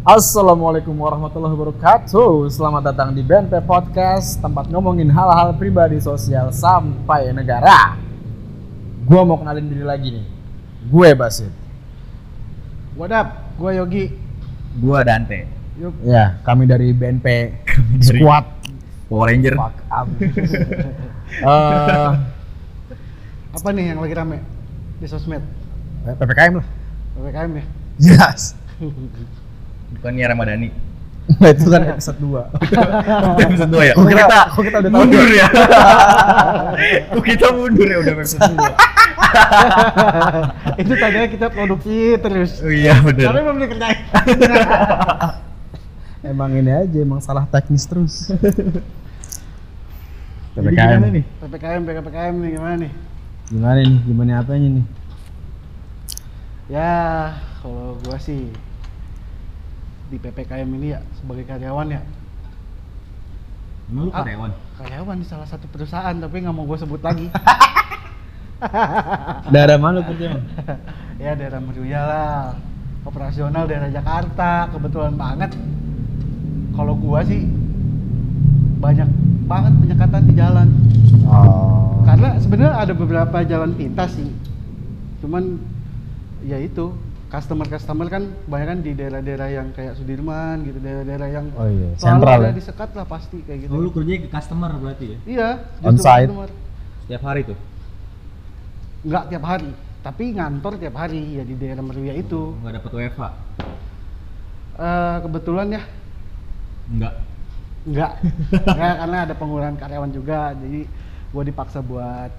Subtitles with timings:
[0.00, 8.00] Assalamualaikum warahmatullahi wabarakatuh Selamat datang di BNP Podcast Tempat ngomongin hal-hal pribadi sosial sampai negara
[9.04, 10.24] Gua mau kenalin diri lagi nih
[10.88, 11.52] Gue Basit
[12.96, 13.28] What up?
[13.60, 14.08] Gua Yogi.
[14.80, 15.44] Gua Dante.
[15.76, 15.92] Yuk.
[16.08, 17.52] Ya, kami dari BNP
[18.00, 18.48] dari- Squad
[19.12, 19.52] Power Ranger.
[19.60, 20.08] Fuck up.
[21.36, 22.10] Eh,
[23.52, 24.40] Apa nih yang lagi rame
[24.96, 25.44] di sosmed?
[26.06, 26.85] PPKM lah
[27.16, 27.64] PPKM ya?
[27.96, 28.52] Jelas
[29.96, 30.68] Bukannya Ramadhani.
[31.26, 32.38] Nah, itu kan episode 2
[33.50, 33.94] episode 2 ya?
[33.98, 35.48] Kok kita, kok kita udah mundur ya?
[37.10, 38.62] Kok kita mundur ya udah episode 2?
[40.78, 42.62] Itu tadinya kita produksi terus.
[42.62, 43.42] Oh iya Tapi bener.
[43.42, 43.98] belum dikerjain.
[46.22, 48.30] Emang ini aja, emang salah teknis terus
[50.54, 51.24] Jadi gimana nih?
[51.42, 52.92] PPKM, PPKM nih gimana nih?
[53.50, 54.84] Gimana nih, gimana apanya nih?
[56.66, 57.30] Ya,
[57.62, 58.50] kalau gua sih
[60.06, 62.00] di PPKM ini ya sebagai karyawan ya
[63.88, 64.20] Lu Ah.
[64.20, 64.50] karyawan?
[64.76, 67.26] karyawan di salah satu perusahaan tapi nggak mau gue sebut lagi
[69.52, 70.40] Daerah mana kerja?
[71.22, 72.32] Ya daerah Meruya lah
[73.02, 75.54] operasional daerah Jakarta kebetulan banget
[76.72, 77.44] kalau gua sih
[78.76, 79.06] banyak
[79.46, 80.68] banget penyekatan di jalan
[81.26, 82.02] Oh.
[82.02, 84.28] karena sebenarnya ada beberapa jalan pintas sih
[85.18, 85.56] cuman
[86.46, 86.94] ya itu
[87.26, 91.90] customer customer kan banyak kan di daerah-daerah yang kayak Sudirman gitu daerah-daerah yang Oh iya,
[91.92, 92.54] selalu sentral ada ya?
[92.54, 95.18] disekat lah pasti kayak gitu Oh lu kerja ke customer berarti ya?
[95.26, 95.48] iya
[95.82, 96.30] On site?
[96.30, 96.50] customer.
[97.02, 97.58] Setiap hari tuh?
[99.02, 99.70] nggak tiap hari
[100.02, 103.22] tapi ngantor tiap hari ya di daerah Meruya itu Nggak dapet WFH?
[104.76, 105.82] Eh, kebetulan ya
[106.86, 107.14] Enggak.
[107.82, 108.12] Enggak.
[108.62, 110.54] Enggak karena ada pengurangan karyawan juga.
[110.54, 110.86] Jadi
[111.30, 112.30] gua dipaksa buat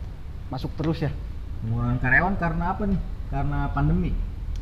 [0.47, 1.11] masuk terus ya.
[1.59, 2.99] Pengurangan karyawan karena apa nih?
[3.28, 4.11] Karena pandemi?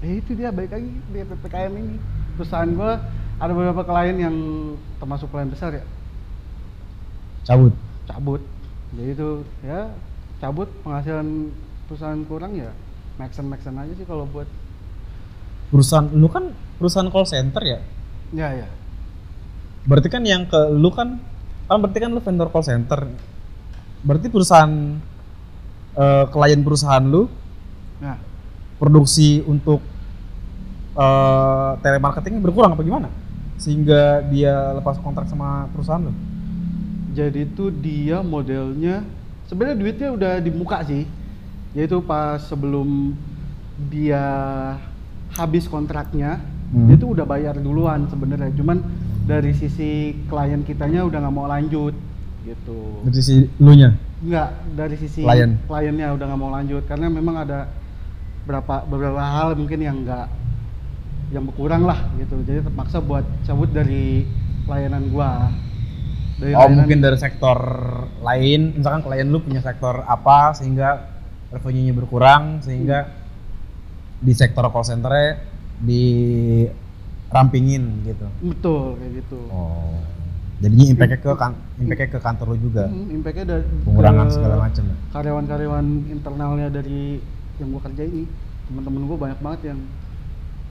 [0.02, 1.96] Eh itu dia balik lagi di PPKM ini.
[2.36, 3.00] Perusahaan gua
[3.36, 4.36] ada beberapa klien yang
[4.98, 5.84] termasuk klien besar ya
[7.44, 7.74] Cabut.
[8.08, 8.42] cabut.
[8.96, 9.30] Jadi itu
[9.62, 9.92] ya
[10.40, 11.52] cabut penghasilan
[11.86, 12.72] perusahaan kurang ya
[13.16, 14.48] maxen maxen aja sih kalau buat
[15.72, 17.80] Perusahaan lu kan perusahaan call center ya?
[18.32, 18.68] ya ya
[19.86, 21.20] Berarti kan yang ke lu kan
[21.66, 23.06] kan berarti kan lu vendor call center.
[24.02, 24.72] Berarti perusahaan
[25.96, 27.28] eh, klien perusahaan lu
[27.96, 28.20] nah
[28.76, 29.80] produksi untuk
[30.96, 33.10] eh telemarketing berkurang apa gimana?
[33.56, 36.14] Sehingga dia lepas kontrak sama perusahaan lu.
[37.16, 39.00] jadi itu dia modelnya
[39.48, 41.08] sebenarnya duitnya udah di muka sih
[41.72, 43.16] yaitu pas sebelum
[43.88, 44.20] dia
[45.32, 46.90] habis kontraknya Hmm.
[46.90, 48.82] dia tuh udah bayar duluan sebenarnya cuman
[49.24, 51.94] dari sisi klien kitanya udah nggak mau lanjut
[52.44, 53.96] gitu Dari sisi lu nya.
[54.20, 55.56] nggak dari sisi Klien.
[55.64, 57.70] kliennya udah nggak mau lanjut karena memang ada
[58.46, 60.26] berapa beberapa hal mungkin yang nggak
[61.30, 64.24] yang berkurang lah gitu jadi terpaksa buat cabut dari
[64.64, 65.50] pelayanan gua
[66.36, 67.58] dari Oh layanan- mungkin dari sektor
[68.20, 71.08] lain, misalkan klien lu punya sektor apa sehingga
[71.50, 73.08] revenue-nya berkurang sehingga
[74.18, 75.12] di sektor call center
[75.80, 78.26] dirampingin gitu.
[78.44, 79.96] betul kayak gitu Oh.
[80.56, 82.84] Jadinya impact-nya ke kan impact-nya ke kantor lu juga.
[82.88, 84.84] Hmm, impact-nya dari Pengurangan segala macam.
[84.86, 84.96] ya?
[85.12, 87.20] karyawan-karyawan internalnya dari
[87.60, 88.24] yang gua kerja ini.
[88.68, 89.80] Teman-teman gua banyak banget yang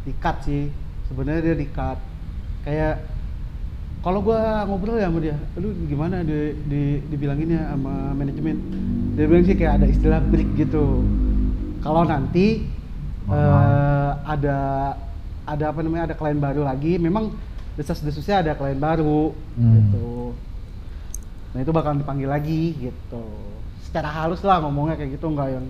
[0.05, 0.69] di cut sih.
[1.07, 1.99] Sebenarnya dia di cut
[2.65, 3.05] kayak
[4.01, 8.57] kalau gua ngobrol ya sama dia lu gimana di, di dibilanginnya sama manajemen?
[9.17, 11.05] Dia bilang sih kayak ada istilah break gitu.
[11.81, 12.69] Kalau nanti
[13.29, 14.59] eh, ada
[15.45, 17.33] ada apa namanya ada klien baru lagi memang
[17.77, 19.73] desas-desusnya ada klien baru Hmm.
[19.77, 20.33] gitu.
[21.55, 23.25] Nah itu bakal dipanggil lagi gitu.
[23.85, 25.67] Secara halus lah ngomongnya kayak gitu nggak yang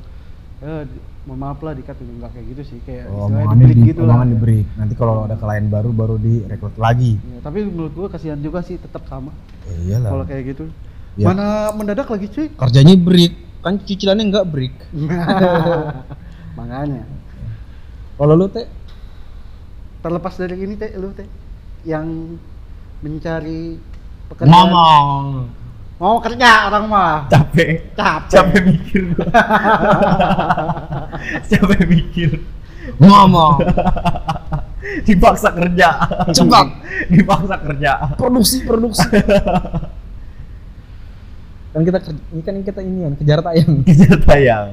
[0.65, 0.89] eh
[1.29, 2.79] mohon maaf lah dikat nggak kayak gitu sih.
[2.89, 4.67] Kayak Oh, istilahnya di, gitu omongan lah di break.
[4.81, 7.21] Nanti kalau ada klien baru baru direkrut lagi.
[7.21, 9.37] Ya, tapi menurut gua kasihan juga sih tetap sama.
[9.69, 10.11] Eh, iyalah.
[10.17, 10.65] kalau kayak gitu.
[11.15, 11.31] Ya.
[11.31, 12.51] mana mendadak lagi cuy?
[12.59, 14.75] Kerjanya break, kan cicilannya nggak break.
[16.59, 17.07] makanya.
[18.19, 18.67] Kalau lu teh?
[20.03, 21.29] Terlepas dari ini teh lu teh
[21.87, 22.35] yang
[23.05, 23.79] mencari
[24.33, 24.51] pekerjaan.
[24.51, 25.25] Ngomong
[25.95, 27.95] mau kerja orang mah Capek.
[27.95, 29.05] capek Capek mikir.
[31.51, 32.31] Capek mikir.
[33.01, 33.59] ngomong
[35.09, 35.89] Dipaksa kerja.
[36.29, 36.67] Cepat.
[37.09, 37.93] Dipaksa kerja.
[38.15, 39.09] produksi produksi
[41.75, 44.69] kan kita kerja, ini kan kita ini kan kejar tayang Kejar tayang.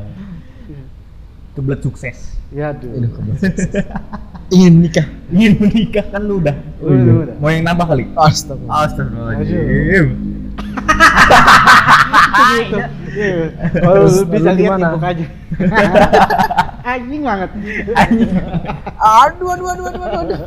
[1.52, 2.18] Kebelet sukses.
[2.52, 3.42] ya aduh Aduh, kebelet.
[4.52, 6.54] ingin nikah Ingin menikah kan lu udah.
[6.78, 7.36] Udah, udah.
[7.40, 8.06] Mau yang nambah kali?
[8.14, 10.08] astaga Astagfirullahaladzim.
[12.52, 12.78] Gitu.
[13.12, 13.52] Iya.
[13.76, 14.88] Kalau Terus lu bisa gimana?
[14.88, 15.28] di mukanya.
[16.92, 17.50] Anjing banget.
[18.98, 20.22] Aduh, aduh, aduh, aduh, aduh.
[20.26, 20.40] aduh.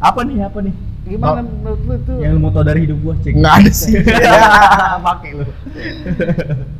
[0.00, 0.36] Apa nih?
[0.44, 0.74] Apa nih?
[1.00, 2.16] Gimana menurut lu tuh?
[2.20, 3.32] Yang lu mau tau dari hidup gua cek.
[3.34, 3.92] Nggak ada sih.
[5.08, 5.44] Pakai lu.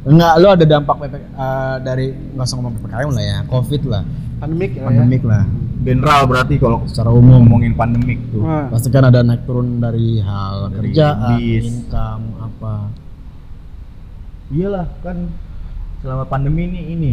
[0.07, 4.03] Enggak, lu ada dampak PP, eh, dari nggak usah ngomong PPKM lah ya, Covid lah,
[4.39, 4.83] Pandemik ya.
[4.85, 5.45] pandemik lah.
[5.81, 8.45] General berarti kalau Secara umum ngomongin pandemik tuh.
[8.45, 8.69] Wah.
[8.69, 11.65] pasti kan ada naik turun dari hal Dari kerjaan, bis.
[11.65, 12.75] income apa.
[14.53, 15.17] Iyalah kan
[16.05, 17.13] selama pandemi ini ini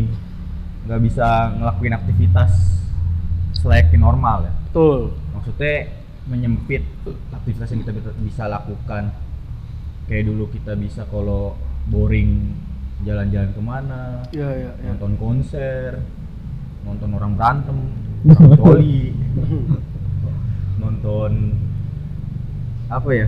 [0.83, 2.51] nggak bisa ngelakuin aktivitas
[3.55, 4.53] selayaknya normal ya.
[4.67, 5.15] Betul.
[5.31, 5.75] Maksudnya
[6.27, 6.83] menyempit
[7.31, 8.15] aktivitas yang kita bisa-
[8.47, 9.11] lakukan.
[10.07, 11.55] Kayak dulu kita bisa kalau
[11.87, 12.55] boring
[13.03, 14.87] jalan-jalan ke mana, Iya, iya, iya.
[14.91, 15.99] nonton konser,
[16.83, 17.77] nonton orang berantem,
[18.23, 19.11] nonton voli,
[20.77, 21.31] nonton
[22.87, 23.27] apa ya?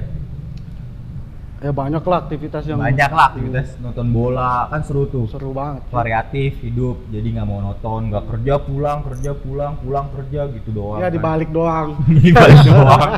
[1.59, 5.27] Ya banyak lah aktivitas yang Banyak lah aktivitas nonton bola kan seru tuh.
[5.27, 5.83] seru banget.
[5.89, 10.97] variatif hidup jadi nggak mau nonton nggak kerja pulang kerja pulang pulang kerja gitu doang
[10.97, 11.13] Ya kan.
[11.13, 11.99] dibalik doang.
[12.17, 13.11] dibalik doang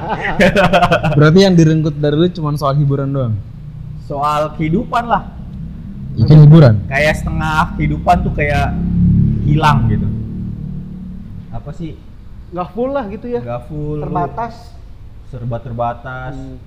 [1.18, 3.34] Berarti yang direnggut dari lu cuma soal hiburan doang.
[4.02, 5.24] soal kehidupan lah
[6.18, 6.76] Ikan hiburan.
[6.86, 8.74] kayak setengah kehidupan tuh kayak
[9.44, 10.10] hilang gitu
[11.52, 11.94] apa sih
[12.50, 13.40] Nggak full lah gitu ya.
[13.40, 14.56] nggak full Terbatas.
[15.28, 16.58] serba terbatas Hmm.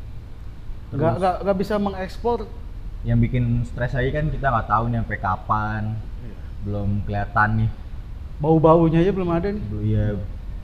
[0.95, 2.39] Nggak nggak nggak bisa mengekspor.
[3.03, 5.83] yang bikin stres aja kan kita nggak tahu nih sampai kapan
[6.63, 7.71] belum kelihatan nih
[8.35, 9.61] Bau-baunya aja belum ada nih.
[9.63, 10.07] belum ya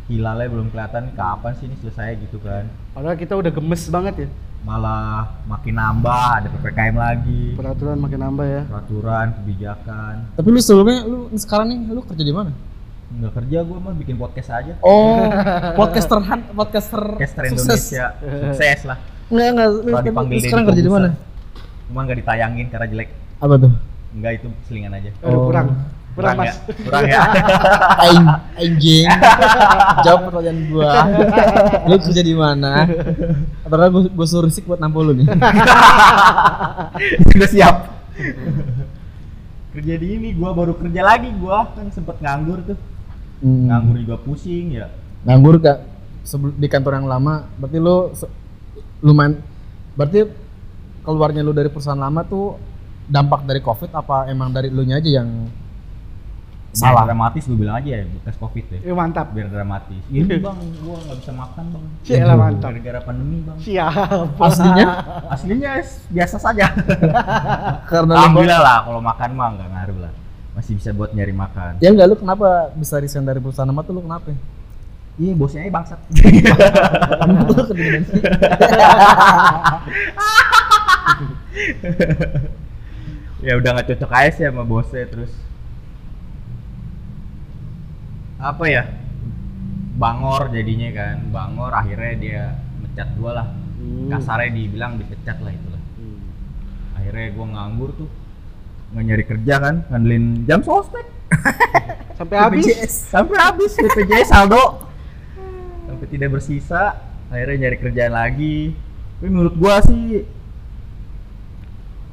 [0.06, 4.15] hilalnya belum kelihatan nih kapan sih ini selesai gitu kan Padahal kita udah gemes banget
[4.19, 4.29] ya.
[4.61, 8.62] malah makin nambah ada ppkm lagi Peraturan makin nambah ya.
[8.67, 12.53] peraturan kebijakan Tapi lu sebelumnya lu sekarang nih lu kerja di mana?
[13.11, 15.29] nggak kerja gue mah bikin podcast aja Oh,
[15.79, 17.69] podcaster han, podcaster, podcaster sukses.
[17.91, 18.99] Indonesia sukses lah
[19.31, 19.69] Enggak, enggak.
[19.81, 21.09] Kalau dipanggil sekarang kerja di mana?
[21.09, 21.29] Corbuzier.
[21.87, 23.73] cuman nggak ditayangin karena jelek Apa tuh?
[24.12, 25.47] nggak itu selingan aja Aduh, Oh.
[25.47, 25.67] kurang.
[26.11, 26.56] Kurang, ya Mas.
[26.81, 27.21] kurang ya
[28.03, 29.06] Aing, anjing.
[30.05, 30.91] Jawab pertanyaan gua.
[31.87, 32.85] Lu kerja di mana?
[33.62, 35.27] Atau gua, gua suruh risik buat nampol lu nih.
[37.33, 37.76] udah siap
[39.71, 42.76] kerja di ini gua baru kerja lagi gua kan sempet nganggur tuh
[43.41, 43.67] Hmm.
[43.67, 44.87] nganggur juga pusing ya
[45.23, 45.79] Nganggur gak?
[46.21, 48.12] Sebelum di kantor yang lama, berarti lu
[49.00, 49.41] lumayan
[49.93, 50.29] berarti
[51.00, 52.56] keluarnya lu dari perusahaan lama tuh
[53.06, 55.49] dampak dari covid apa emang dari lu nya aja yang
[56.70, 57.05] salah salah?
[57.05, 59.35] dramatis gue bilang aja ya bekas covid ya Eh, mantap.
[59.35, 62.70] biar dramatis ini bang gua nggak bisa makan bang Cielah, mantap.
[62.70, 64.38] gara-gara pandemi bang Siap.
[64.38, 64.87] Aslinya
[65.35, 65.70] aslinya
[66.06, 66.67] biasa saja
[67.91, 70.12] karena lu alhamdulillah lah kalau makan mah nggak ngaruh lah
[70.50, 73.93] masih bisa buat nyari makan Ya enggak lu kenapa bisa resign dari perusahaan lama tuh
[73.93, 74.31] lu kenapa?
[75.20, 76.00] Iya bosnya aja bangsat
[83.40, 85.32] ya udah nggak cocok aja sih sama bosnya terus
[88.40, 88.84] apa ya
[89.96, 92.43] bangor jadinya kan bangor akhirnya dia
[92.81, 93.49] mecat gua lah
[93.81, 94.12] Hmm.
[94.12, 96.20] kasarnya dibilang dipecat lah itulah Hmm.
[97.00, 98.08] akhirnya gua nganggur tuh
[98.93, 101.08] nggak nyari kerja kan ngandelin jam sosmed
[102.20, 102.66] Sampai habis.
[103.08, 104.89] Sampai habis BPJS saldo
[106.00, 106.97] sampai tidak bersisa
[107.29, 108.73] akhirnya nyari kerjaan lagi
[109.20, 110.25] tapi menurut gua sih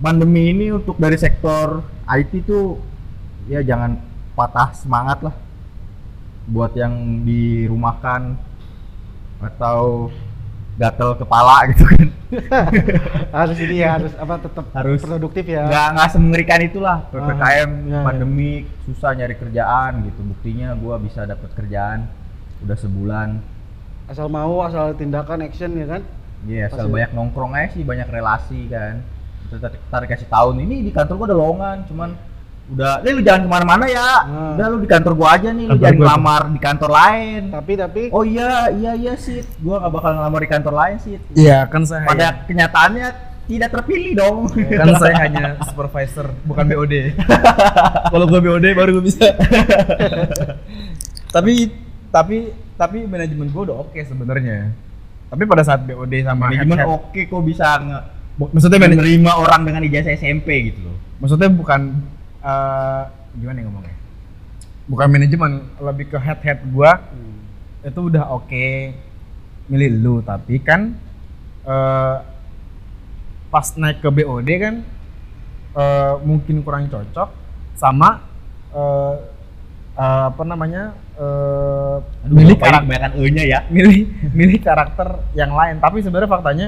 [0.03, 2.83] pandemi ini untuk dari sektor IT tuh
[3.47, 3.95] ya jangan
[4.35, 5.35] patah semangat lah
[6.51, 8.35] buat yang dirumahkan
[9.39, 10.11] atau
[10.75, 12.07] gatel kepala gitu kan
[13.39, 14.99] harus ini ya, harus apa tetap Harus.
[14.99, 15.63] produktif ya.
[15.63, 18.01] nggak nggak semengerikan itulah ppkm ya, ya.
[18.03, 22.11] pandemik susah nyari kerjaan gitu buktinya gua bisa dapat kerjaan
[22.67, 23.39] udah sebulan
[24.07, 26.01] Asal mau, asal tindakan action ya kan.
[26.47, 26.93] Iya, asal Pasti.
[26.95, 29.03] banyak nongkrong aja sih, banyak relasi kan.
[29.91, 32.09] Tar kasih tahu nih, ini di kantor gua ada lowongan, cuman
[32.67, 34.09] udah, "Nih lu jangan ke mana-mana ya.
[34.27, 34.51] Nah.
[34.59, 37.73] Udah lu di kantor gua aja nih, lu Kantor jangan ngelamar di kantor lain." Tapi
[37.79, 39.39] tapi Oh iya, iya iya sih.
[39.59, 41.15] Gua nggak bakal ngelamar di kantor lain sih.
[41.35, 43.07] Iya kan saya Pada kenyataannya
[43.47, 44.51] tidak terpilih dong.
[44.51, 46.95] kan saya hanya supervisor bukan BOD.
[48.11, 49.31] Kalau gua BOD baru gua bisa.
[51.35, 51.71] tapi
[52.13, 54.71] tapi tapi manajemen gua udah oke sebenarnya.
[55.27, 57.99] Tapi pada saat BOD sama Manajemen oke kok bisa nge
[58.37, 60.97] maksudnya menerima orang dengan ijazah SMP gitu loh.
[61.17, 61.99] maksudnya bukan
[62.45, 63.01] eh,
[63.41, 63.95] gimana ya ngomongnya?
[64.87, 65.51] Bukan manajemen,
[65.83, 67.01] lebih ke head head gua
[67.83, 68.67] itu udah oke
[69.67, 70.95] milih lu tapi kan
[71.67, 72.15] eh,
[73.47, 74.75] pas naik ke BOD kan
[75.75, 77.29] eh, mungkin kurang cocok
[77.79, 78.23] sama
[78.75, 79.15] eh,
[79.95, 83.59] eh, apa namanya eh, Aduh, milih ngapain karakter E-nya ya.
[83.73, 83.97] milih
[84.31, 85.81] milih karakter yang lain.
[85.81, 86.67] Tapi sebenarnya faktanya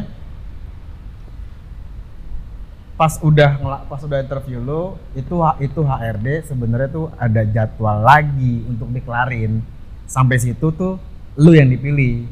[3.00, 3.56] pas udah
[3.88, 9.64] pas udah interview lu itu itu HRD sebenarnya tuh ada jadwal lagi untuk dikelarin
[10.04, 11.00] sampai situ tuh
[11.40, 12.28] lu yang dipilih.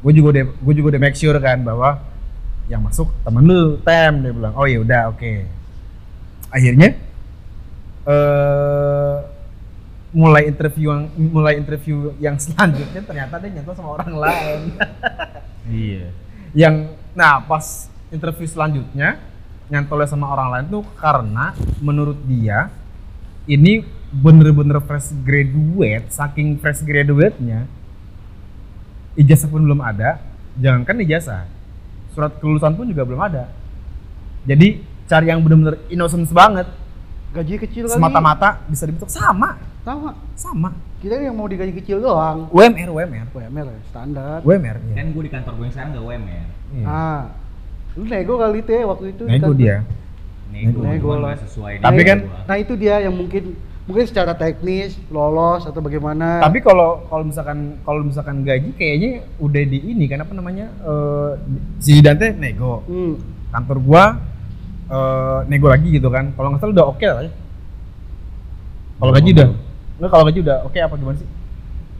[0.00, 1.98] Gue juga udah gue juga udah make sure kan bahwa
[2.70, 4.12] yang masuk temen lu tem.
[4.22, 5.32] Dia bilang oh ya udah oke.
[6.54, 6.94] Akhirnya
[8.06, 9.16] eh
[10.10, 14.60] mulai interview yang mulai interview yang selanjutnya ternyata dia nyantol sama orang lain.
[15.70, 16.10] Iya.
[16.50, 19.22] yang nah pas interview selanjutnya
[19.70, 22.74] nyantolnya sama orang lain tuh karena menurut dia
[23.46, 27.70] ini bener-bener fresh graduate saking fresh graduate-nya
[29.14, 30.18] ijazah pun belum ada.
[30.58, 31.46] Jangankan ijazah
[32.10, 33.46] surat kelulusan pun juga belum ada.
[34.42, 36.66] Jadi cari yang bener-bener innocence banget.
[37.30, 37.94] Gaji kecil kali.
[37.94, 40.10] semata-mata bisa dibentuk sama Sama.
[40.36, 40.70] sama
[41.00, 42.52] Kita yang mau digaji kecil doang.
[42.52, 44.38] UMR UMR UMR ya, standar.
[44.44, 44.94] UMR ya.
[45.00, 46.46] Kan gue di kantor gue yang sekarang gak UMR.
[46.76, 46.84] Iya.
[46.84, 47.22] Ah.
[47.96, 49.22] Lu nego kali teh waktu itu.
[49.24, 49.82] Nego dia
[50.50, 52.24] Nego, Nego gak sesuai Tapi kan-.
[52.44, 53.56] Nah itu dia yang mungkin
[53.88, 56.44] mungkin secara teknis lolos atau bagaimana.
[56.44, 61.30] Tapi kalau kalau misalkan kalau misalkan gaji kayaknya udah di ini kan apa namanya eh,
[61.80, 63.16] si Dante nego Hmm.
[63.50, 64.04] kantor gua
[64.92, 66.36] eh, nego lagi gitu kan.
[66.36, 67.32] Kalau nggak salah udah oke lah ya.
[69.00, 69.48] Kalau gaji udah
[70.00, 71.28] nggak kalau gaji udah oke apa gimana sih?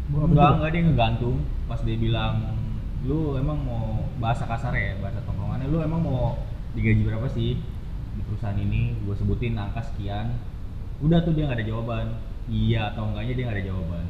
[0.09, 2.35] Gua nggak Enggak, enggak dia ngegantung pas dia bilang
[3.01, 3.85] lu emang mau
[4.17, 6.37] bahasa kasar ya, bahasa tongkrongannya lu emang mau
[6.73, 7.57] digaji berapa sih
[8.11, 8.97] di perusahaan ini?
[9.01, 10.37] Gue sebutin angka sekian.
[11.01, 12.07] Udah tuh dia nggak ada jawaban.
[12.45, 14.05] Iya atau enggaknya dia nggak ada jawaban.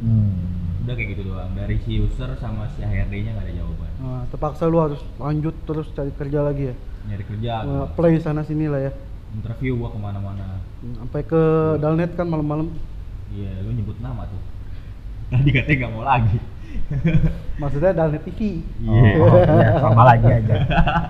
[0.00, 0.34] Hmm.
[0.82, 1.50] Udah kayak gitu doang.
[1.54, 3.90] Dari si user sama si HRD-nya nggak ada jawaban.
[4.00, 6.76] Nah, terpaksa lu harus lanjut terus cari kerja lagi ya.
[7.04, 7.94] Nyari kerja, Nah, gua.
[7.94, 8.92] play sana sini lah ya.
[9.30, 10.62] interview gua ke mana-mana.
[10.78, 11.42] Hmm, Sampai ke
[11.78, 12.70] Dalnet kan malam-malam.
[13.34, 14.42] Iya, lu nyebut nama tuh.
[15.28, 16.38] Tadi katanya nggak mau lagi.
[17.60, 18.62] Maksudnya Dalnet TV.
[18.86, 20.54] Oh, ya, sama lagi aja.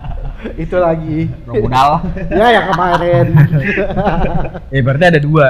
[0.65, 1.29] Itu lagi.
[1.45, 1.91] Modal.
[2.41, 3.27] ya yang kemarin.
[4.69, 5.49] Eh berarti ada dua.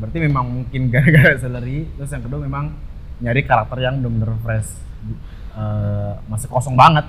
[0.00, 1.88] Berarti memang mungkin gara-gara salary.
[1.96, 2.72] Terus yang kedua memang
[3.20, 4.70] nyari karakter yang bener-bener fresh.
[5.50, 7.04] Eh, masih kosong banget.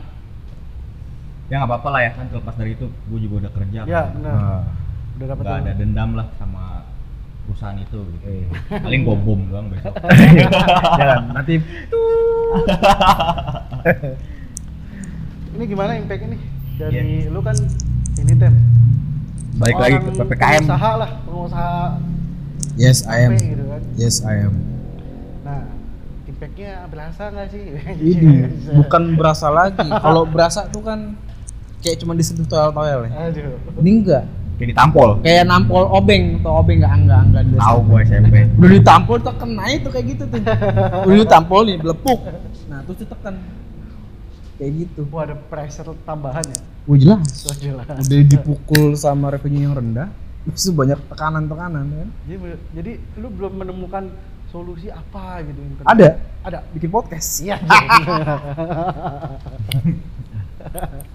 [1.52, 4.16] ya nggak apa-apa lah ya kan terlepas dari itu gue juga udah kerja ya, kan.
[4.16, 4.36] benar.
[4.40, 4.62] Eh,
[5.20, 6.81] Udah dapat yang- ada dendam lah sama
[7.44, 8.26] perusahaan itu gitu.
[8.26, 8.46] eh.
[8.76, 9.94] paling gue bom doang besok
[11.00, 11.54] Jangan nanti
[15.52, 16.38] Ini gimana impact ini?
[16.76, 17.30] Dari Iya.
[17.30, 17.56] lu kan
[18.18, 18.56] ini tem.
[19.54, 20.64] Balik lagi ke PPKM.
[20.64, 21.76] Pengusaha lah, pengusaha
[22.74, 23.32] Yes, I am.
[23.36, 23.82] Gitu kan.
[23.94, 24.56] Yes, I am.
[25.44, 25.68] Nah,
[26.24, 27.64] impactnya berasa nggak sih?
[28.00, 28.48] Ini
[28.80, 29.86] bukan berasa lagi.
[29.86, 31.20] Kalau berasa tuh kan
[31.80, 33.12] kayak cuma disentuh toel-toel ya.
[33.28, 33.60] Aduh.
[33.78, 34.24] Ini enggak.
[34.62, 35.26] Kayak ditampol.
[35.26, 37.60] Kayak nampol obeng atau obeng enggak enggak enggak dia.
[37.66, 38.36] Tahu gue SMP.
[38.62, 40.38] Udah ditampol tuh kena itu kayak gitu tuh.
[41.10, 42.20] Udah ditampol nih belepuk.
[42.70, 43.42] Nah, terus ditekan.
[44.62, 45.02] Kayak gitu.
[45.10, 46.62] Wah, ada pressure tambahan ya.
[46.86, 47.26] Wah jelas.
[47.50, 47.90] Oh, jelas.
[47.90, 50.14] Udah dipukul sama revenue yang rendah.
[50.46, 52.10] Terus banyak tekanan-tekanan kan.
[52.30, 54.14] Jadi, jadi lu belum menemukan
[54.54, 55.74] solusi apa gitu yang?
[55.90, 56.62] Ada Ada.
[56.70, 57.42] bikin podcast.
[57.42, 57.58] Iya.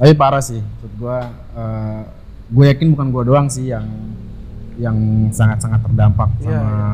[0.00, 1.18] Tapi parah sih, menurut gua
[1.52, 2.00] eh,
[2.48, 3.84] gue yakin bukan gua doang sih yang
[4.80, 4.96] yang
[5.28, 6.88] sangat-sangat terdampak Iya, sama iya.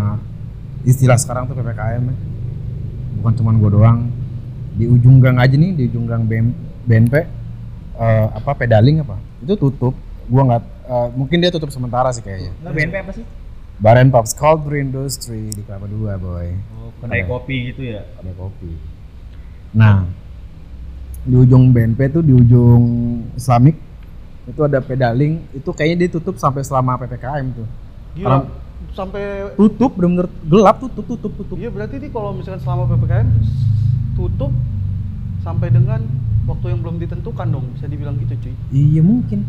[0.84, 2.14] istilah sekarang tuh PPKM ya.
[3.22, 3.98] Bukan cuma gua doang.
[4.74, 6.50] Di ujung gang aja nih, di ujung gang BM,
[6.84, 7.26] BNP eh,
[8.28, 9.16] apa pedaling apa?
[9.38, 9.94] Itu tutup.
[10.26, 12.50] Gua nggak eh, mungkin dia tutup sementara sih kayaknya.
[12.58, 13.26] nggak BNP apa sih
[13.76, 16.48] Baren Pops Cold Brew Industry di Kelapa Dua, boy.
[16.80, 18.72] oh, kedai kopi gitu ya ada kopi.
[19.76, 20.08] Nah,
[21.26, 22.82] di ujung BNP tuh di ujung
[23.34, 23.74] Islamic
[24.46, 27.66] itu ada pedaling, itu kayaknya dia tutup sampai selama PPKM tuh.
[28.14, 28.26] Gila.
[28.30, 28.48] Orang-
[28.92, 31.56] Sampai Tutup bener-bener gelap tutup tutup tutup.
[31.60, 33.28] Iya berarti nih kalau misalkan selama PPKM
[34.14, 34.52] tutup
[35.44, 36.00] sampai dengan
[36.48, 38.54] waktu yang belum ditentukan dong bisa dibilang gitu cuy.
[38.72, 39.44] Iya mungkin.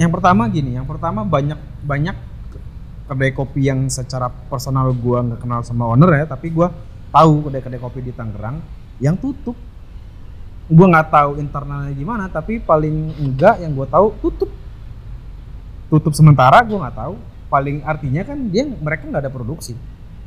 [0.00, 2.16] Yang pertama gini, yang pertama banyak banyak
[2.48, 2.62] ke-
[3.06, 6.72] kedai kopi yang secara personal gua nggak kenal sama owner ya, tapi gua
[7.12, 8.62] tahu kedai-kedai kopi di Tangerang
[8.98, 9.54] yang tutup.
[10.68, 14.52] Gua nggak tahu internalnya gimana, tapi paling enggak yang gua tahu tutup.
[15.88, 17.14] Tutup sementara gua nggak tahu.
[17.48, 19.72] Paling artinya kan dia mereka nggak ada produksi.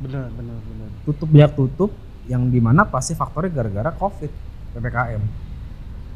[0.02, 0.88] Bener bener bener.
[1.06, 1.90] Tutup banyak tutup
[2.26, 4.30] yang di mana pasti faktornya gara-gara covid
[4.74, 5.22] ppkm.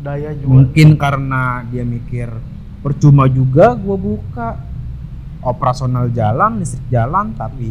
[0.02, 0.50] Daya jual.
[0.50, 2.28] Mungkin karena dia mikir
[2.82, 4.48] percuma juga gua buka
[5.46, 7.70] operasional jalan, listrik jalan, tapi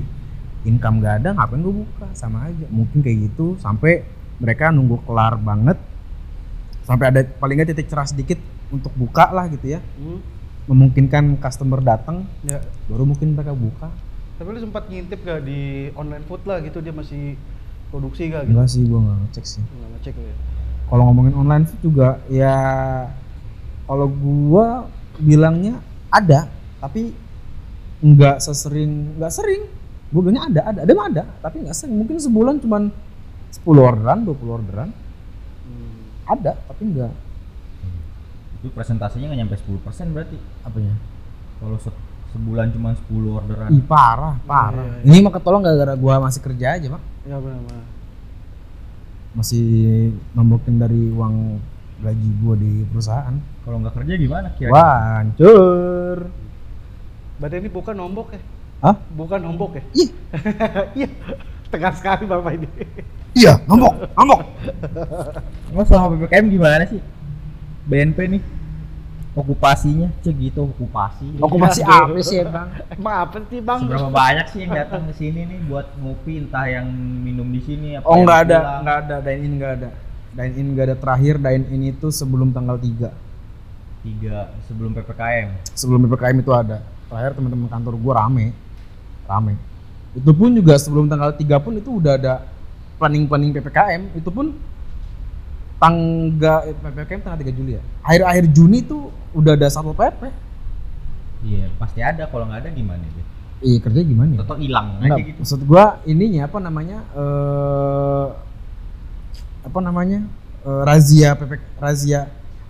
[0.64, 2.08] income gak ada, ngapain gua buka?
[2.16, 2.66] Sama aja.
[2.72, 4.08] Mungkin kayak gitu sampai
[4.40, 5.76] mereka nunggu kelar banget,
[6.86, 8.38] sampai ada paling nggak titik cerah sedikit
[8.70, 10.22] untuk buka lah gitu ya, Hmm,
[10.70, 12.62] memungkinkan customer datang, ya.
[12.89, 13.89] baru mungkin mereka buka.
[14.36, 17.39] Tapi lu sempat ngintip gak di online food lah gitu dia masih
[17.89, 18.54] produksi gak gitu?
[18.58, 19.63] Enggak sih, gua nggak ngecek sih.
[19.63, 20.36] Nggak ngecek ya.
[20.86, 22.56] Kalau ngomongin online food juga ya,
[23.89, 25.80] kalau gua bilangnya
[26.12, 26.51] ada
[26.84, 27.15] tapi
[28.04, 29.63] nggak sesering nggak sering
[30.12, 32.92] gue bilangnya ada ada ada mah ada tapi nggak sering mungkin sebulan cuman
[33.56, 34.89] 10 orderan 20 orderan.
[36.25, 37.13] Ada tapi nggak
[38.55, 39.77] Itu presentasinya nggak nyampe 10%
[40.10, 40.38] berarti.
[40.62, 40.94] apanya
[41.55, 43.70] Kalau se- sebulan cuma 10 orderan.
[43.70, 47.38] ih parah parah Iya, iya, ini mah ketolong gara-gara gue masih kerja aja pak Ya
[47.38, 47.84] benar-benar.
[49.34, 49.65] masih
[50.32, 51.60] nombokin dari uang
[51.98, 54.74] gaji gue di perusahaan Kalau nggak kerja gimana kira-kira?
[54.74, 56.17] wah hancur
[57.36, 58.41] Berarti ini bukan nombok ya?
[58.82, 58.96] Hah?
[59.10, 59.84] Bukan nombok ya?
[59.94, 60.10] ih
[61.00, 61.10] Iya.
[61.67, 62.67] Tegas sekali Bapak ini.
[63.36, 64.42] Iya nombok nombok
[65.75, 67.01] Nggak selama PPKM gimana sih?
[67.86, 68.42] BNP nih
[69.36, 71.27] okupasinya cek gitu okupasi.
[71.44, 72.68] Okupasi Iya, apa sih bang?
[72.96, 73.80] Emang apa sih Bang?
[73.84, 78.00] seberapa banyak sih yang datang ke sini nih buat ngopi entah yang minum di sini
[78.00, 79.89] apa oh nggak ada nggak ada dine in nggak ada.
[80.32, 83.12] Dine in nggak ada terakhir dine in itu sebelum tanggal 3
[84.06, 86.77] tiga sebelum ppkm sebelum ppkm itu ada.
[87.12, 88.56] Terakhir teman-teman kantor gua rame
[89.27, 89.60] rame.
[90.15, 92.34] Itu pun juga sebelum tanggal 3 pun itu udah ada
[92.96, 94.56] planning planning ppkm itu pun
[95.80, 97.84] tangga eh, ppkm tanggal 3 Juli ya?
[98.02, 100.32] Akhir akhir Juni tuh udah ada satpol pp
[101.46, 102.25] iya pasti ada.
[102.25, 103.25] Kalau nggak ada gimana deh
[103.64, 104.40] iya kerja gimana ya?
[104.44, 105.40] Atau hilang aja gitu.
[105.40, 108.28] maksud gua ininya apa namanya eh
[109.66, 110.20] apa namanya
[110.64, 112.22] eh, razia ppk razia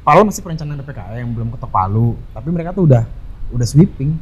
[0.06, 2.14] Palu masih perencanaan ppkm yang belum ketok Palu.
[2.30, 3.10] Tapi mereka tuh udah
[3.50, 4.14] udah sweeping.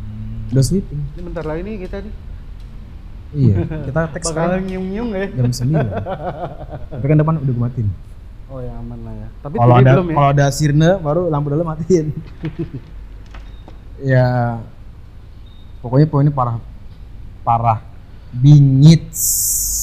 [0.00, 0.96] Hmm, udah sweeping.
[1.12, 2.14] Ini bentar lagi nih kita nih.
[3.34, 3.56] Iya
[3.90, 5.26] kita teks sekarang nyium-nyium ya?
[5.34, 5.74] jam 9
[6.94, 7.90] tapi kan depan udah gue matiin
[8.44, 9.28] Oh ya aman lah ya.
[9.40, 10.14] Tapi kalau ada belum ya?
[10.14, 12.12] kalau ada sirne baru lampu dalam matiin
[14.14, 14.60] ya
[15.82, 16.60] pokoknya poinnya parah
[17.42, 17.80] parah
[18.30, 19.10] bingit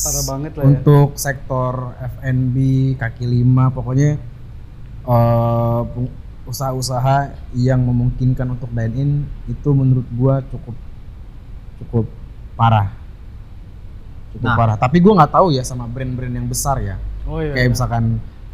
[0.07, 0.67] Parah banget lah ya.
[0.71, 2.55] untuk sektor F&B
[2.95, 4.21] kaki lima pokoknya
[5.09, 5.81] eh,
[6.45, 9.11] usaha-usaha yang memungkinkan untuk dine in
[9.49, 10.75] itu menurut gua cukup
[11.81, 12.05] cukup
[12.55, 13.00] parah
[14.31, 14.55] cukup Nah.
[14.55, 17.51] parah tapi gua nggak tahu ya sama brand-brand yang besar ya Oh iya.
[17.51, 17.71] kayak iya.
[17.71, 18.03] misalkan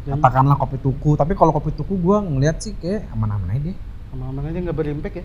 [0.02, 3.76] Dan- katakanlah kopi tuku tapi kalau kopi tuku gua ngeliat sih kayak aman-aman aja deh
[4.08, 5.24] Aman-aman aja nggak berimpact ya.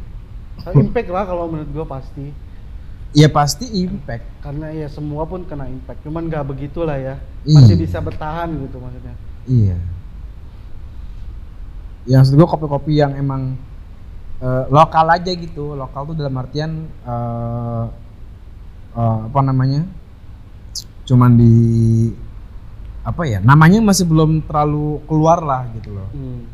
[0.70, 2.30] Impact lah kalau menurut gua pasti.
[3.12, 6.02] ya pasti impact Karena ya semua pun kena impact.
[6.02, 7.16] Cuman nggak begitulah ya.
[7.44, 7.82] Masih Iya.
[7.82, 9.16] bisa bertahan gitu maksudnya.
[9.46, 9.78] iya
[12.04, 13.56] ya maksud gua kopi-kopi yang emang
[14.40, 17.86] eh, lokal aja gitu lokal tuh dalam artian eh,
[18.94, 19.88] eh, apa namanya
[21.04, 21.56] cuman di
[23.04, 26.08] apa ya namanya masih belum terlalu keluar lah gitu loh.
[26.16, 26.48] Hmm.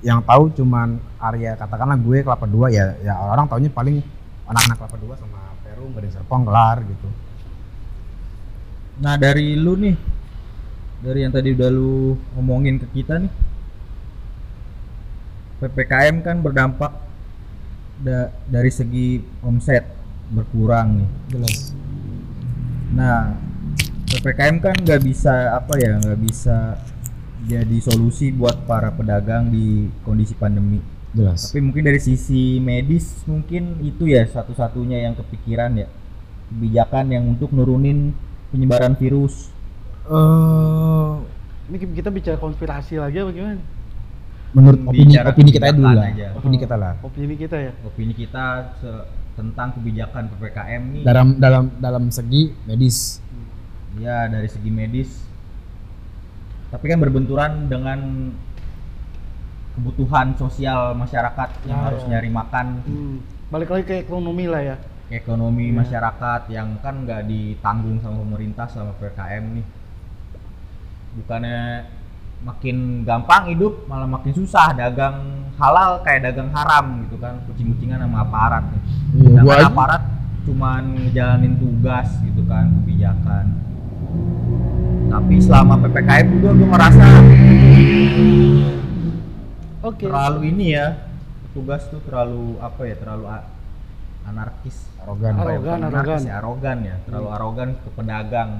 [0.00, 4.00] yang tahu cuman area katakanlah gue kelapa dua ya ya orang taunya paling
[4.48, 7.08] anak-anak kelapa dua sama Perum Gading Serpong kelar gitu.
[9.04, 9.92] Nah dari lu nih
[11.04, 13.32] dari yang tadi udah lu ngomongin ke kita nih
[15.60, 16.92] ppkm kan berdampak
[18.00, 19.84] da- dari segi omset
[20.32, 21.08] berkurang nih.
[21.36, 21.76] Jelas.
[22.96, 23.36] Nah,
[24.20, 26.76] ppkm kan nggak bisa apa ya, nggak bisa
[27.48, 30.80] jadi solusi buat para pedagang di kondisi pandemi.
[31.10, 35.88] jelas Tapi mungkin dari sisi medis mungkin itu ya satu-satunya yang kepikiran ya
[36.52, 38.14] kebijakan yang untuk nurunin
[38.52, 39.50] penyebaran virus.
[40.06, 41.12] eh
[41.70, 43.58] Ini kita bicara konspirasi lagi apa gimana?
[44.50, 46.26] menurut opini Bicara opini kita dulu lah aja.
[46.34, 47.72] opini kita lah Opini kita ya.
[47.86, 48.44] Opini kita
[49.38, 51.02] tentang kebijakan ppkm nih.
[51.06, 53.22] dalam dalam dalam segi medis
[53.96, 55.26] Ya dari segi medis.
[56.70, 58.30] Tapi kan berbenturan dengan
[59.72, 62.08] kebutuhan sosial masyarakat yang Ya, harus ya.
[62.08, 63.16] nyari makan, Hmm.
[63.50, 64.76] Balik lagi ke ekonomi lah ya.
[65.10, 65.82] ekonomi Iya.
[65.82, 69.66] masyarakat yang kan nggak ditanggung sama pemerintah selama ppkm nih.
[71.16, 71.60] Bukannya
[72.40, 75.18] makin gampang hidup malah makin susah dagang
[75.58, 78.82] halal kayak dagang haram gitu kan kucing-kucingan sama aparat nih.
[79.26, 80.02] Sedangkan aja- aparat
[80.40, 83.44] cuman ngejalanin tugas gitu kan kebijakan
[85.10, 87.04] tapi selama ppkm juga gue ngerasa
[89.80, 90.04] Oke.
[90.06, 90.86] terlalu ini ya
[91.48, 93.24] petugas tuh terlalu apa ya terlalu
[94.22, 95.32] anarkis Arogan.
[95.32, 96.20] Apa ya, Arogan, arogan.
[96.22, 98.50] ya, arogan ya terlalu arogan ke pedagang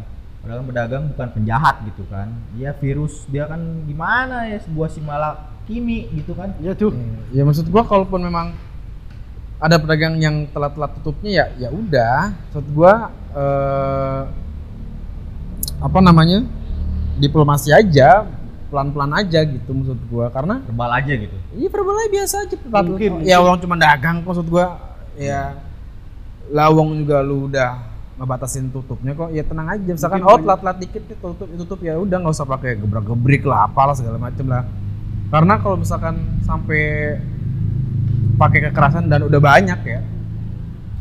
[0.40, 5.30] padahal pedagang bukan penjahat gitu kan dia virus dia kan gimana ya sebuah simala
[5.68, 6.96] kimi gitu kan Ya tuh.
[7.30, 8.56] ya maksud gua kalaupun memang
[9.60, 14.22] ada pedagang yang telat-telat tutupnya ya ya udah maksud gua eh,
[15.80, 16.44] apa namanya
[17.16, 18.28] diplomasi aja
[18.70, 20.30] pelan-pelan aja gitu maksud gua.
[20.30, 21.36] Karena verbal aja gitu?
[21.58, 22.54] Iya verbalnya biasa aja.
[22.56, 24.78] Telat Mungkin, Ya orang cuma dagang kok maksud gua.
[25.18, 25.58] Ya
[26.54, 27.82] lawang juga lu udah
[28.16, 29.34] ngebatasin tutupnya kok.
[29.34, 29.90] Ya tenang aja.
[29.90, 33.42] Misalkan Mungkin oh telat-telat dikit nih tutup tutup ya udah nggak usah pakai gebrak gebrik
[33.42, 34.62] lah apalah segala macem lah.
[35.30, 37.18] Karena kalau misalkan sampai
[38.38, 40.00] pakai kekerasan dan udah banyak ya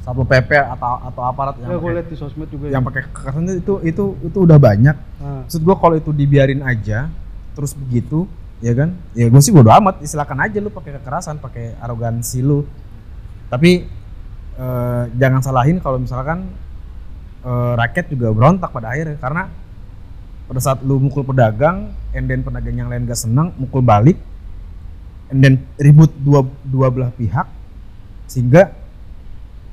[0.09, 2.65] satpol pp atau atau aparat yang Ya, gue liat di sosmed juga.
[2.67, 2.87] yang ya.
[2.89, 7.13] pakai kekerasan itu itu itu udah banyak Nah, maksud gua kalau itu dibiarin aja
[7.53, 8.25] terus begitu
[8.59, 12.65] ya kan ya gue sih bodo amat silakan aja lu pakai kekerasan pakai arogansi lu
[13.47, 13.85] tapi
[14.55, 16.49] eh, jangan salahin kalau misalkan
[17.41, 19.43] eh, rakyat juga berontak pada akhirnya karena
[20.49, 24.17] pada saat lu mukul pedagang and then pedagang yang lain gak senang mukul balik
[25.29, 27.45] and then ribut dua dua belah pihak
[28.25, 28.73] sehingga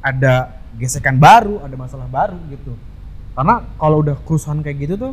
[0.06, 2.78] ada gesekan baru ada masalah baru gitu.
[3.34, 5.12] Karena kalau udah kerusuhan kayak gitu tuh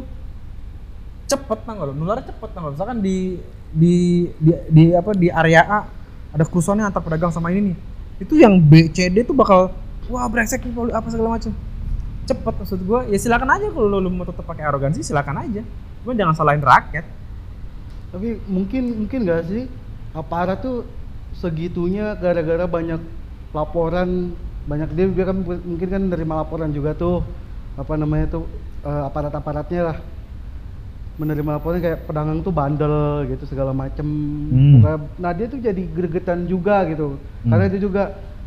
[1.25, 3.41] cepet tanggal nularnya cepet tanggal misalkan di
[3.73, 5.79] di di, di apa di area A
[6.29, 7.77] ada kerusuhannya antar pedagang sama ini nih.
[8.21, 9.73] Itu yang B C D tuh bakal
[10.13, 11.51] wah brengsek nih apa segala macam
[12.23, 15.65] cepet maksud gue ya silakan aja kalau lu, lu mau tetap pakai arogansi silakan aja.
[16.05, 17.03] Cuma jangan salahin rakyat.
[18.13, 19.65] Tapi mungkin mungkin gak sih?
[20.13, 20.85] Aparat tuh
[21.33, 23.01] segitunya gara-gara banyak
[23.51, 27.23] laporan banyak dia dia kan mungkin kan nerima laporan juga tuh
[27.75, 28.43] apa namanya tuh
[28.85, 29.97] eh, aparat-aparatnya lah.
[31.13, 34.05] Menerima laporan kayak pedagang tuh bandel gitu segala macem.
[34.49, 34.81] Hmm.
[35.21, 37.21] Nah dia tuh jadi gregetan juga gitu.
[37.43, 37.51] Hmm.
[37.51, 38.03] karena dia juga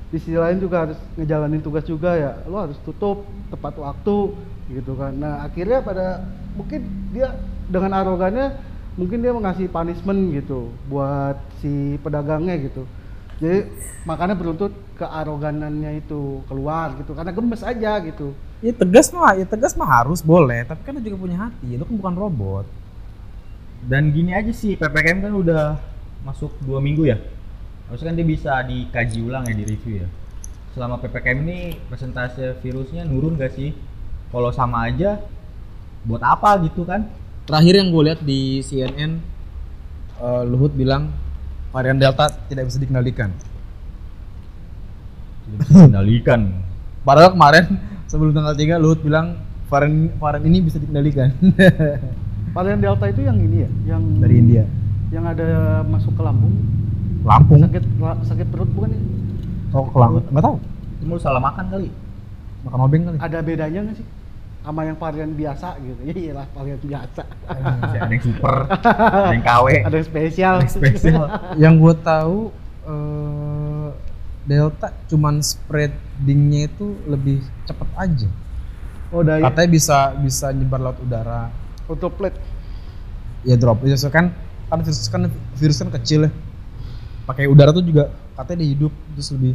[0.07, 2.33] di sisi lain juga harus ngejalanin tugas juga ya.
[2.50, 4.16] Lo harus tutup tepat waktu
[4.72, 5.14] gitu kan.
[5.14, 6.26] Nah akhirnya pada
[6.59, 6.81] mungkin
[7.14, 7.37] dia
[7.70, 8.57] dengan arogannya
[8.96, 12.88] mungkin dia mengasih punishment gitu buat si pedagangnya gitu
[13.37, 13.68] jadi
[14.09, 18.33] makanya beruntut kearoganannya itu keluar gitu karena gemes aja gitu
[18.64, 21.85] ya tegas mah ya tegas mah harus boleh tapi kan lu juga punya hati lu
[21.85, 22.66] kan bukan robot
[23.87, 25.79] Dan gini aja sih, PPKM kan udah
[26.27, 27.22] masuk dua minggu ya.
[27.87, 30.09] Harusnya kan dia bisa dikaji ulang ya, di review ya.
[30.75, 33.70] Selama PPKM ini persentase virusnya nurun gak sih?
[34.35, 35.22] Kalau sama aja,
[36.03, 37.07] buat apa gitu kan?
[37.46, 39.22] terakhir yang gue lihat di CNN
[40.18, 41.14] eh, Luhut bilang
[41.76, 43.28] varian Delta tidak bisa dikendalikan.
[45.44, 46.40] Tidak bisa dikendalikan.
[47.04, 47.64] padahal kemarin
[48.08, 49.36] sebelum tanggal 3 Luhut bilang
[49.68, 51.36] varian varian ini bisa dikendalikan.
[52.56, 53.70] Varian delta itu yang ini ya?
[53.92, 54.64] Yang dari India.
[55.12, 56.56] yang ada masuk ke lambung?
[57.20, 57.84] Lampung sakit
[58.24, 59.00] sakit perut bukan ya
[59.76, 60.56] oh ke Lampung nggak tahu.
[60.96, 61.92] Itu lu salah makan kali.
[62.64, 63.16] makan obeng kali.
[63.20, 64.06] Ada bedanya nggak sih
[64.66, 66.00] sama yang varian biasa gitu.
[66.11, 67.22] Ya iyalah varian biasa.
[67.46, 68.55] Ada yang super,
[69.14, 70.55] ada yang KW, ada yang spesial.
[70.59, 71.24] Ada yang spesial.
[71.62, 72.38] yang gue tahu
[72.83, 73.88] eh,
[74.46, 78.29] Delta cuman spreadingnya itu lebih cepet aja.
[79.14, 81.55] Oh dari katanya bisa bisa nyebar laut udara.
[81.87, 82.35] Autoplate.
[83.46, 83.87] Ya drop.
[83.87, 84.35] Ya so kan
[84.66, 86.31] kan virus kan virus kan kecil ya.
[87.22, 89.55] Pakai udara tuh juga katanya dia hidup terus lebih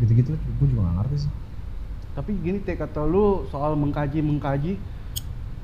[0.00, 1.32] gitu-gitu gue juga gak ngerti sih
[2.14, 4.76] tapi gini teh kata lu soal mengkaji mengkaji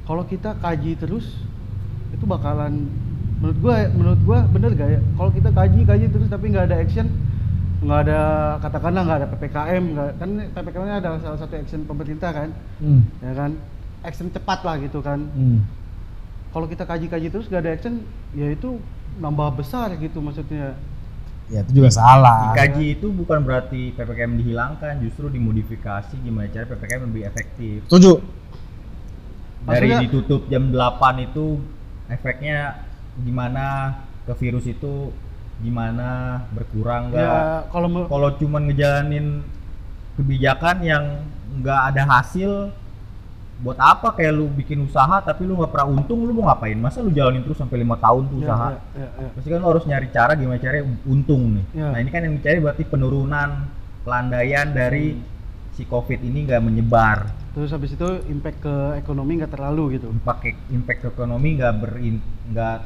[0.06, 1.42] kalau kita kaji terus
[2.14, 2.86] itu bakalan
[3.42, 5.00] menurut gua menurut gua bener gak ya?
[5.18, 7.06] Kalau kita kaji kaji terus tapi nggak ada action
[7.76, 8.20] nggak ada
[8.64, 12.48] katakanlah nggak ada ppkm nggak kan ppkm nya adalah salah satu action pemerintah kan?
[12.80, 13.00] Hmm.
[13.20, 13.50] ya kan?
[14.06, 15.26] Action cepat lah gitu kan.
[15.34, 15.66] Hmm.
[16.54, 18.00] kalau kita kaji-kaji terus gak ada action
[18.32, 18.80] ya itu
[19.20, 20.72] nambah besar gitu maksudnya
[21.46, 27.02] ya itu juga salah Dikaji itu bukan berarti PPKM dihilangkan, justru dimodifikasi gimana cara PPKM
[27.06, 27.76] lebih efektif.
[27.86, 28.18] setuju
[29.62, 31.58] Dari Maksudnya- ditutup jam 8 itu
[32.06, 32.86] efeknya
[33.18, 35.10] gimana ke virus itu
[35.58, 37.18] gimana berkurang nggak?
[37.18, 39.42] ya kalau Kalau cuman ngejalanin
[40.14, 41.04] kebijakan yang
[41.56, 42.70] nggak ada hasil,
[43.56, 46.76] buat apa kayak lu bikin usaha tapi lu nggak pernah untung, lu mau ngapain?
[46.76, 48.68] Masa lu jalanin terus sampai lima tahun tuh ya, usaha?
[48.68, 49.28] ya, ya, ya.
[49.32, 51.64] Pasti kan lo harus nyari cara gimana caranya untung nih.
[51.72, 51.88] Ya.
[51.96, 53.48] Nah ini kan yang dicari berarti penurunan
[54.04, 55.16] pelandaian dari
[55.72, 57.18] si COVID ini nggak menyebar.
[57.56, 62.20] terus habis itu impact ke ekonomi nggak terlalu gitu Pakai impact ke ekonomi nggak berin
[62.52, 62.78] nggak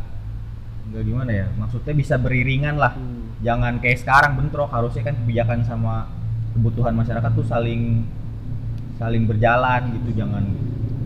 [0.90, 1.46] nggak gimana ya?
[1.58, 2.94] Maksudnya bisa beriringan lah.
[2.94, 3.34] Hmm.
[3.42, 4.70] Jangan kayak sekarang bentrok.
[4.70, 6.06] Harusnya kan kebijakan sama
[6.54, 8.06] kebutuhan masyarakat tuh saling
[9.00, 10.20] saling berjalan gitu.
[10.20, 10.44] Jangan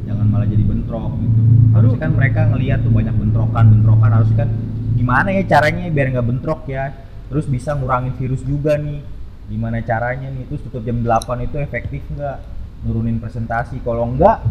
[0.05, 1.41] jangan malah jadi bentrok gitu.
[1.71, 4.11] Harusnya kan mereka ngelihat tuh banyak bentrokan bentrokan.
[4.11, 4.51] Harusnya kan
[4.99, 6.91] gimana ya caranya biar nggak bentrok ya.
[7.31, 8.99] Terus bisa ngurangin virus juga nih.
[9.47, 10.51] Gimana caranya nih?
[10.51, 12.39] Terus tutup jam 8 itu efektif nggak?
[12.83, 13.79] Nurunin presentasi.
[13.81, 14.43] Kalau enggak,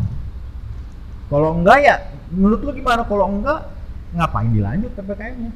[1.28, 1.96] kalau enggak ya
[2.32, 3.04] menurut lu gimana?
[3.04, 3.68] Kalau enggak
[4.16, 5.52] ngapain dilanjut ppkm-nya?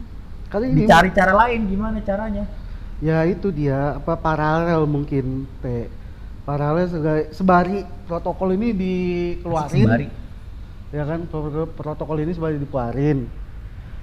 [0.47, 2.43] kali ini Dicari cara lain gimana caranya?
[2.97, 5.85] ya itu dia apa paralel mungkin P
[6.47, 10.07] paralel sebagai sebari protokol ini dikeluarin Sembari.
[10.89, 13.27] ya kan pro- protokol ini sebari dikeluarin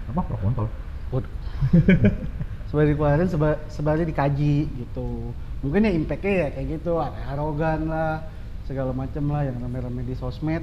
[0.07, 0.69] Apa pro kontol?
[2.69, 8.21] Sebari dikeluarin seba- sebari dikaji gitu mungkin ya impactnya ya kayak gitu ada arogan lah
[8.63, 10.61] segala macam lah yang rame-rame di sosmed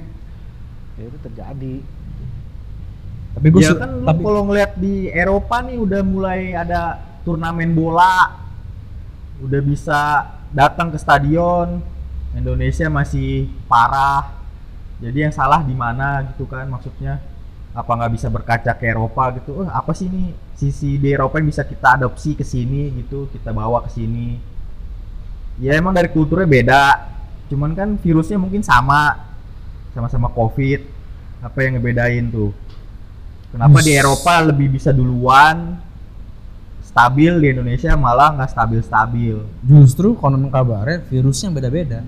[0.94, 1.74] ya itu terjadi
[3.32, 6.80] tapi gue Ya kan tapi kalau ngeliat di Eropa nih udah mulai ada
[7.22, 8.38] turnamen bola.
[9.40, 10.00] udah bisa
[10.52, 11.80] datang ke stadion
[12.36, 14.40] Indonesia masih parah.
[15.02, 17.18] Jadi yang salah di mana gitu kan maksudnya?
[17.72, 19.64] Apa nggak bisa berkaca ke Eropa gitu?
[19.64, 23.50] Eh, apa sih nih sisi di Eropa yang bisa kita adopsi ke sini gitu kita
[23.50, 24.36] bawa ke sini.
[25.60, 26.84] Ya emang dari kulturnya beda.
[27.48, 29.16] Cuman kan virusnya mungkin sama.
[29.92, 30.84] Sama-sama covid.
[31.44, 32.52] Apa yang ngebedain tuh?
[33.52, 34.00] Kenapa di Us.
[34.00, 35.76] Eropa lebih bisa duluan
[36.92, 42.04] stabil di Indonesia malah nggak stabil-stabil Justru konon kabarnya virusnya beda-beda.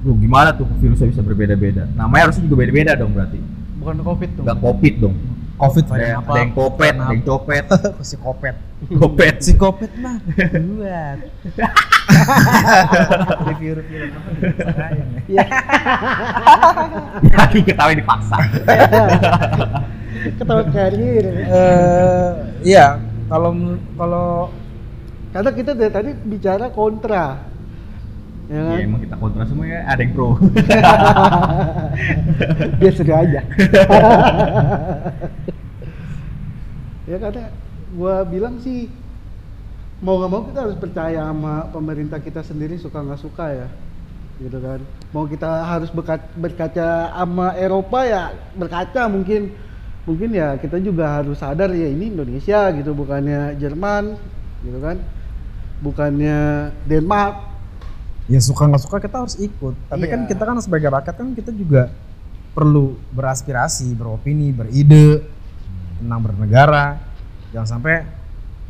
[0.00, 1.84] Lu gimana tuh virusnya bisa berbeda-beda?
[1.92, 3.36] Namanya harusnya juga beda-beda dong berarti.
[3.76, 4.42] Bukan covid tuh.
[4.48, 5.16] Nggak covid dong.
[5.56, 6.30] Covid Ada, yang- apa?
[6.32, 7.28] ada yang kopet, ada yang apa?
[7.28, 7.64] copet.
[8.08, 8.56] si kopet.
[8.92, 9.34] Kopet.
[9.40, 11.18] Si kopet mah buat.
[13.48, 14.52] Review-review apa nih?
[14.56, 15.44] Sayang ya.
[17.36, 18.36] Lagi ketawa dipaksa.
[20.40, 21.24] Ketawa karir.
[21.24, 22.30] Eh,
[22.66, 22.98] iya,
[23.28, 23.52] kalau
[23.98, 24.48] kalau
[25.36, 27.36] Karena kita dari tadi bicara kontra.
[28.48, 28.78] Ya kan?
[28.78, 30.32] ya emang kita kontra semua ya, ada yang pro.
[32.80, 33.40] Biar seru aja.
[37.10, 37.52] ya karena
[37.92, 38.88] gua bilang sih
[40.00, 43.68] mau nggak mau kita harus percaya sama pemerintah kita sendiri suka nggak suka ya
[44.36, 44.80] gitu kan
[45.16, 49.56] mau kita harus berkaca, berkaca sama Eropa ya berkaca mungkin
[50.06, 54.14] mungkin ya kita juga harus sadar ya ini Indonesia gitu bukannya Jerman
[54.62, 54.96] gitu kan
[55.82, 57.34] bukannya Denmark
[58.26, 59.74] ya suka nggak suka kita harus ikut.
[59.86, 60.28] Tapi kan Iya.
[60.34, 61.94] kita kan sebagai rakyat kan kita juga
[62.58, 65.22] perlu beraspirasi, beropini, beride
[66.02, 66.98] tentang bernegara.
[67.54, 68.02] Jangan sampai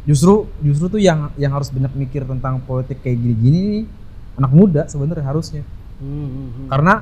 [0.04, 3.84] justru justru tuh yang yang harus banyak mikir tentang politik kayak gini-gini nih
[4.36, 5.64] anak muda sebenarnya harusnya.
[6.04, 7.00] Hmm, karena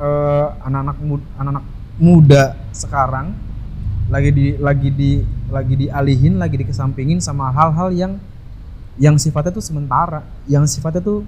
[0.00, 1.64] eh, anak-anak muda, anak-anak
[1.98, 3.34] muda sekarang
[4.08, 5.10] lagi di lagi di
[5.50, 8.12] lagi dialihin lagi dikesampingin sama hal-hal yang
[8.96, 11.26] yang sifatnya tuh sementara yang sifatnya tuh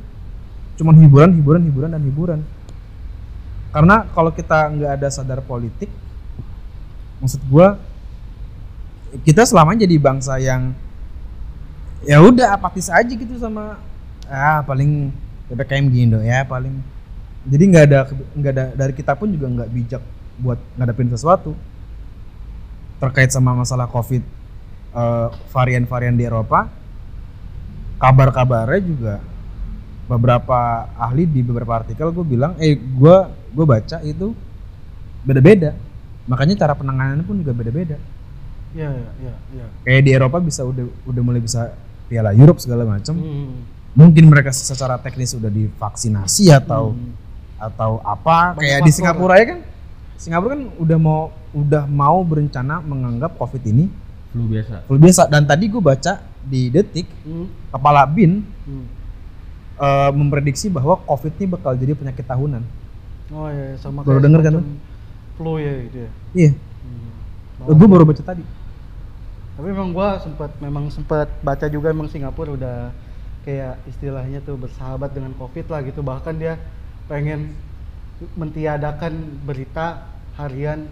[0.78, 2.40] cuman hiburan hiburan hiburan dan hiburan.
[3.70, 5.90] Karena kalau kita nggak ada sadar politik
[7.20, 7.76] maksud gua
[9.26, 10.72] kita selamanya jadi bangsa yang
[12.06, 13.76] ya udah apatis aja gitu sama
[14.30, 15.10] ah paling
[15.50, 16.78] ppkm gini ya paling.
[17.44, 17.98] Jadi nggak ada
[18.38, 20.02] nggak ada dari kita pun juga nggak bijak
[20.40, 21.52] buat ngadepin sesuatu.
[22.98, 24.20] Terkait sama masalah covid
[24.92, 26.68] eh, varian-varian di Eropa
[27.96, 29.14] kabar-kabarnya juga
[30.04, 30.58] beberapa
[30.98, 33.16] ahli di beberapa artikel gue bilang eh gue
[33.52, 34.32] gue baca itu
[35.22, 35.76] beda-beda.
[36.26, 37.96] Makanya cara penanganannya pun juga beda-beda.
[38.70, 41.74] Ya ya ya ya kayak di Eropa bisa udah udah mulai bisa
[42.06, 43.66] piala Europe segala macam Hmm.
[43.90, 47.10] mungkin mereka secara teknis sudah divaksinasi atau Hmm.
[47.58, 49.58] atau apa Banyak kayak di Singapura ya kan
[50.20, 53.88] Singapura kan udah mau udah mau berencana menganggap covid ini
[54.30, 54.84] Flu biasa.
[54.84, 57.48] flu biasa dan tadi gue baca di detik Hmm.
[57.72, 58.84] kepala bin Hmm.
[59.76, 62.62] eh, memprediksi bahwa covid ini bakal jadi penyakit tahunan
[63.30, 64.54] Oh iya, sama Baru denger kan
[65.34, 66.10] Flu ya gitu ya.
[66.36, 66.50] iya
[67.56, 67.72] Hmm.
[67.72, 68.44] gue baru baca tadi
[69.50, 72.76] Tapi memang gua sempat memang sempat baca juga emang Singapura udah
[73.40, 76.00] kayak istilahnya tuh bersahabat dengan Covid lah gitu.
[76.00, 76.56] Bahkan dia
[77.04, 77.52] pengen
[78.36, 80.06] mentiadakan berita
[80.36, 80.88] harian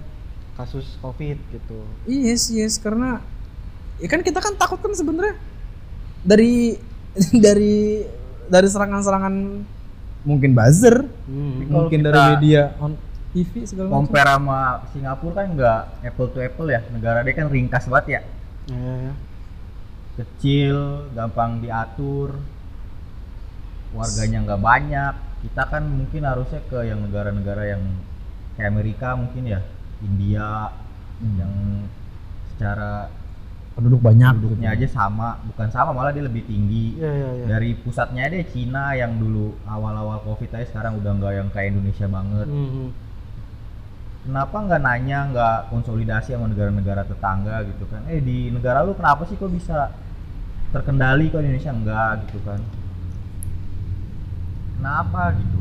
[0.56, 1.78] kasus Covid gitu.
[2.08, 3.22] yes yes karena
[4.02, 5.38] ya kan kita kan takut kan sebenarnya
[6.26, 6.74] dari
[7.44, 8.02] dari
[8.48, 9.34] dari serangan-serangan
[10.26, 11.68] mungkin buzzer Hmm.
[11.68, 12.96] Mungkin dari media on
[13.36, 14.60] TV segala macam Compare sama
[14.96, 16.80] Singapura kan nggak apple to apple ya.
[16.88, 18.20] Negara dia kan ringkas banget ya.
[18.72, 19.12] Ya.
[20.16, 20.76] Kecil,
[21.12, 22.40] gampang diatur.
[23.92, 25.14] Warganya nggak banyak.
[25.38, 27.82] Kita kan mungkin harusnya ke yang negara-negara yang
[28.58, 29.60] kayak Amerika mungkin ya,
[30.02, 30.74] India
[31.38, 31.52] yang
[32.54, 33.06] secara
[33.78, 34.82] penduduk banyak penduduknya gitu.
[34.82, 36.98] aja sama, bukan sama malah dia lebih tinggi.
[36.98, 37.44] Ya, ya, ya.
[37.54, 42.06] Dari pusatnya deh Cina yang dulu awal-awal Covid aja sekarang udah nggak yang kayak Indonesia
[42.10, 42.46] banget.
[42.50, 42.90] Hmm.
[44.28, 49.24] kenapa nggak nanya nggak konsolidasi sama negara-negara tetangga gitu kan eh di negara lu kenapa
[49.24, 49.88] sih kok bisa
[50.68, 52.60] terkendali kok Indonesia enggak gitu kan
[54.78, 55.58] kenapa gitu?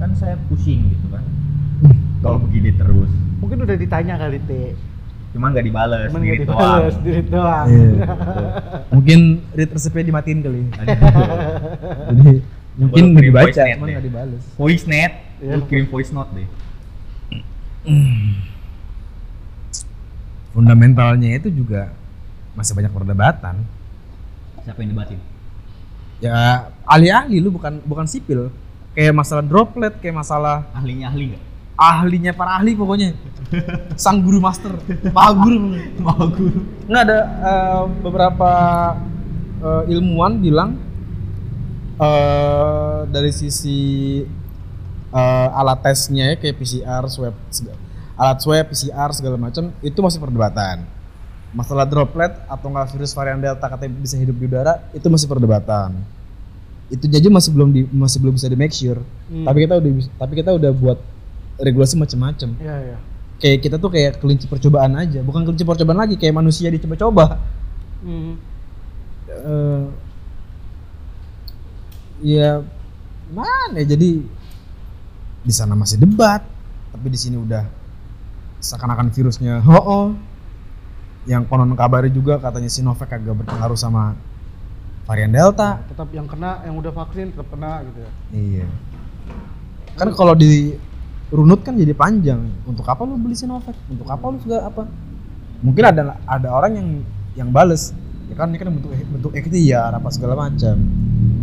[0.00, 1.24] Kan saya pusing gitu kan.
[2.24, 3.12] Kalau begini terus.
[3.40, 4.72] Mungkin udah ditanya kali teh.
[5.30, 6.58] cuman nggak dibales Cuman gitu nggak doang.
[6.58, 7.66] dibales, diri doang.
[7.70, 7.90] Iya.
[8.98, 9.20] mungkin
[9.54, 10.60] read resepnya dimatiin kali.
[12.10, 12.32] Jadi
[12.74, 14.42] mungkin nggak dibaca cuman nggak dibales.
[14.58, 16.48] Voice net lu kirim voice note deh.
[20.50, 21.94] Fundamentalnya itu juga
[22.58, 23.62] masih banyak perdebatan.
[24.66, 25.18] Siapa yang debatin?
[26.20, 28.52] Ya ahli-ahli lu bukan bukan sipil.
[28.92, 31.44] Kayak masalah droplet kayak masalah Ahlinya ahli nggak?
[31.80, 33.16] ahlinya para ahli pokoknya.
[34.02, 34.76] Sang guru master.
[35.16, 36.60] Pak guru pak guru.
[36.84, 38.50] Nggak ada eh, beberapa
[39.64, 40.76] eh, ilmuwan bilang
[41.96, 44.20] eh dari sisi
[45.08, 47.34] eh, alat tesnya ya kayak PCR, swab,
[48.20, 50.84] alat swab, PCR segala macam itu masih perdebatan.
[51.50, 55.98] Masalah droplet atau nggak virus varian delta katanya bisa hidup di udara itu masih perdebatan.
[56.90, 59.02] Itu aja masih belum di, masih belum bisa di make sure.
[59.30, 59.46] Hmm.
[59.46, 60.98] Tapi kita udah tapi kita udah buat
[61.58, 62.54] regulasi macam-macam.
[62.58, 62.98] Iya, iya.
[63.40, 67.40] Kayak kita tuh kayak kelinci percobaan aja, bukan kelinci percobaan lagi kayak manusia dicoba-coba.
[68.00, 68.40] Hmm.
[69.30, 69.84] eh
[72.20, 72.60] ya
[73.32, 74.20] mana ya, jadi
[75.40, 76.44] di sana masih debat
[76.92, 77.64] tapi di sini udah
[78.60, 80.06] seakan-akan virusnya oh, oh.
[81.28, 84.16] Yang konon kabari juga katanya Sinovac agak berpengaruh sama
[85.04, 85.84] varian delta.
[85.90, 88.10] Tetap yang kena, yang udah vaksin tetap kena gitu ya.
[88.32, 88.66] iya.
[90.00, 90.78] Kan kalau di
[91.28, 92.40] runut kan jadi panjang.
[92.64, 94.88] Untuk apa lu beli Sinovac untuk apa lu juga apa?
[95.60, 96.88] Mungkin ada ada orang yang
[97.36, 97.92] yang bales.
[98.32, 100.78] Ya kan ini kan bentuk bentuk ikhtiar apa segala macam.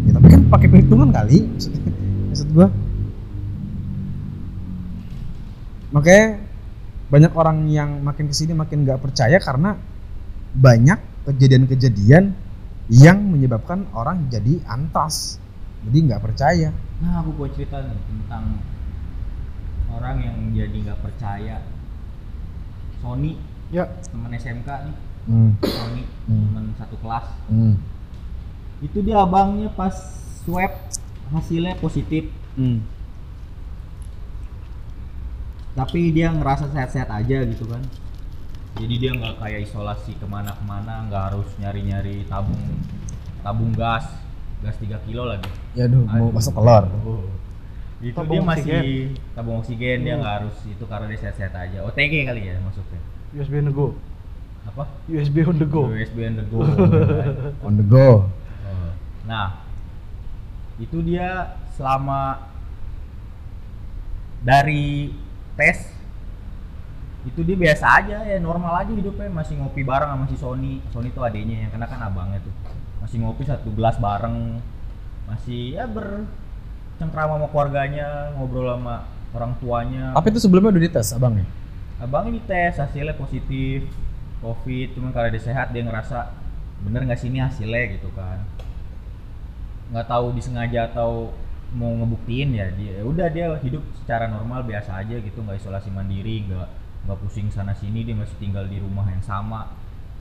[0.07, 1.71] Ya tapi kan pakai perhitungan kali maksud,
[2.33, 2.67] maksud gua.
[5.93, 6.46] Makanya
[7.07, 9.79] banyak orang yang makin ke sini makin nggak percaya karena
[10.51, 12.35] banyak kejadian-kejadian
[12.87, 15.39] yang menyebabkan orang jadi antas
[15.87, 18.57] jadi nggak percaya Nah, aku mau cerita nih tentang
[19.93, 21.61] orang yang jadi nggak percaya.
[22.97, 23.37] Sony,
[23.69, 24.95] Ya, teman SMK nih,
[25.29, 25.51] hmm.
[25.61, 26.41] Sony, Hmm.
[26.49, 27.27] teman satu kelas.
[27.51, 27.77] Hmm.
[28.81, 29.93] Itu dia abangnya pas
[30.41, 30.73] swab
[31.29, 32.81] hasilnya positif, Hmm.
[35.77, 37.85] Tapi dia ngerasa sehat-sehat aja gitu kan.
[38.77, 42.57] Jadi dia nggak kayak isolasi ke mana-kemana, nggak harus nyari-nyari tabung
[43.39, 44.05] tabung gas,
[44.59, 45.49] gas 3 kilo lagi.
[45.73, 46.33] Ya aduh, mau Aduh.
[46.33, 46.83] masuk telur.
[47.97, 48.85] itu Tabung dia masih oksigen.
[49.33, 50.21] tabung oksigen dia Hmm.
[50.21, 53.01] nggak harus itu karena dia sehat-sehat aja OTG kali ya maksudnya
[53.33, 53.87] USB on the go.
[54.65, 55.89] apa USB on the go.
[55.89, 56.61] USB on the go
[57.65, 58.29] On the go.
[58.63, 58.89] Oh.
[59.25, 59.65] nah
[60.77, 62.45] itu dia selama
[64.39, 65.09] dari
[65.57, 65.89] tes.
[67.27, 69.27] Itu dia biasa aja ya normal aja hidupnya.
[69.27, 70.79] Masih ngopi bareng sama si Sony.
[70.93, 72.53] Sony tuh adenya yang kena kan abangnya tuh.
[73.03, 74.61] Masih ngopi satu gelas bareng.
[75.27, 79.03] Masih ya bercengkrama sama keluarganya ngobrol sama
[79.35, 80.15] orang tuanya.
[80.15, 81.45] Tapi itu sebelumnya udah dites abangnya.
[81.97, 83.89] abangnya dites hasilnya positif
[84.39, 84.93] covid.
[84.93, 86.31] Cuman karena dia sehat dia ngerasa
[86.85, 87.97] bener nggak sih ini hasilnya?
[87.97, 88.39] gitu kan.
[89.91, 91.33] Nggak tahu disengaja atau
[91.69, 95.89] mau ngebuktiin ya dia ya udah dia hidup secara normal biasa aja gitu nggak isolasi
[95.89, 96.67] mandiri nggak
[97.03, 99.67] nggak pusing sana sini dia masih tinggal di rumah yang sama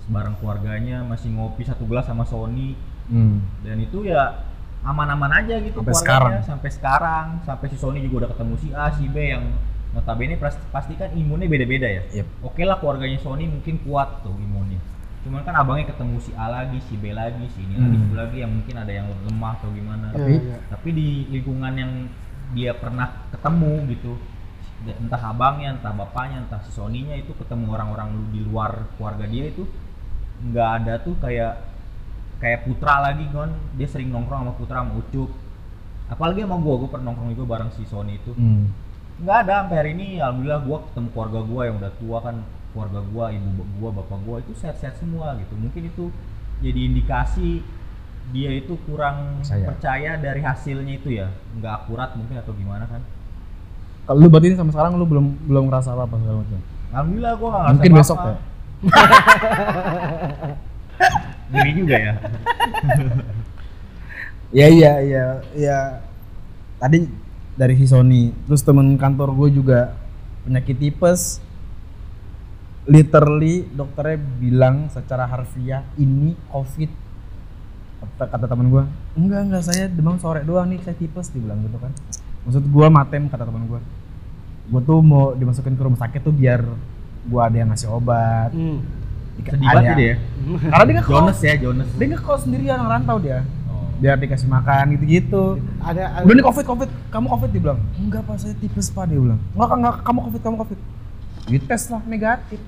[0.07, 2.75] bareng keluarganya masih ngopi satu gelas sama Sony
[3.07, 3.39] Hmm.
[3.63, 4.43] dan itu ya
[4.83, 6.03] aman-aman aja gitu Sampai keluarganya.
[6.03, 6.35] sekarang.
[6.43, 9.47] sampai sekarang sampai si Sony juga udah ketemu si A si B yang
[9.93, 12.27] notabene pasti, pasti kan imunnya beda-beda ya Yep.
[12.43, 14.83] oke lah keluarganya Sony mungkin kuat tuh imunnya
[15.27, 18.05] cuman kan abangnya ketemu si A lagi si B lagi si ini lagi Hmm.
[18.05, 20.57] itu lagi yang mungkin ada yang lemah atau gimana Iya, Tapi- iya.
[20.69, 21.93] tapi di lingkungan yang
[22.49, 24.13] dia pernah ketemu gitu
[24.87, 29.51] entah abangnya entah bapaknya entah si Sony-nya itu ketemu orang-orang lu di luar keluarga dia
[29.51, 29.67] itu
[30.45, 31.59] nggak ada tuh kayak
[32.37, 35.33] kayak Putra lagi kan dia sering nongkrong sama Putra sama Ucup
[36.07, 38.71] apalagi sama gua gua pernah nongkrong juga bareng si Sony itu Hmm.
[39.19, 42.37] nggak ada sampai hari ini alhamdulillah gua ketemu keluarga gua yang udah tua kan
[42.77, 43.49] keluarga gua ibu
[43.81, 46.13] gua bapak gua itu sehat-sehat semua gitu mungkin itu
[46.61, 47.65] jadi indikasi
[48.31, 49.65] dia itu kurang Percaya.
[49.65, 53.01] percaya dari hasilnya itu ya nggak akurat mungkin atau gimana kan
[54.05, 56.61] Kalau lu berarti ini sama sekarang lu belum belum ngerasa apa-apa segala macam.
[56.93, 58.29] alhamdulillah gua nggak Mungkin ngerasa besok apa-apa.
[58.29, 58.37] ya.
[61.55, 62.15] Gini juga ya
[64.55, 65.79] Ya iya iya iya.
[66.79, 67.03] Tadi
[67.57, 69.97] dari si Sony, terus temen kantor gue juga
[70.47, 71.43] penyakit tipes.
[72.87, 76.91] Literally dokternya bilang secara harfiah ini COVID.
[77.97, 78.85] Kata, kata teman gue,
[79.17, 81.91] enggak enggak saya demam sore doang nih saya tipes dibilang gitu kan.
[82.47, 83.81] Maksud gue matem kata teman gue.
[84.71, 86.63] Gue tuh mau dimasukin ke rumah sakit tuh biar
[87.27, 88.55] gue ada yang ngasih obat.
[88.55, 88.81] Hmm.
[89.37, 90.17] sedih banget dia ya
[90.73, 93.45] Karena dia nggak Jonas ya Jonas dia nggak kos sendirian orang rantau dia.
[93.69, 93.85] oh.
[94.01, 95.61] Biar dikasih makan gitu-gitu.
[95.85, 97.81] Ada, ada Udah nih covid covid, kamu covid dia bilang.
[98.01, 99.41] Enggak pak saya tipes pak dia bilang.
[99.53, 100.79] Enggak enggak kamu covid kamu covid.
[101.47, 102.61] Dites lah negatif.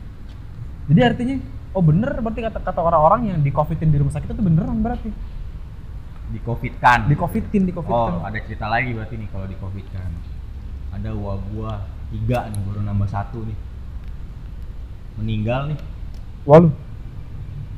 [0.89, 1.36] Jadi artinya
[1.76, 5.11] oh bener berarti kata kata orang-orang yang di covidin di rumah sakit itu beneran berarti.
[6.28, 9.86] di covid kan Di covidin di Oh, ada cerita lagi berarti nih kalau di covid
[9.93, 10.12] kan.
[10.93, 13.59] Ada gua tiga nih baru nambah satu nih.
[15.20, 15.78] Meninggal nih
[16.49, 16.70] Wah lu.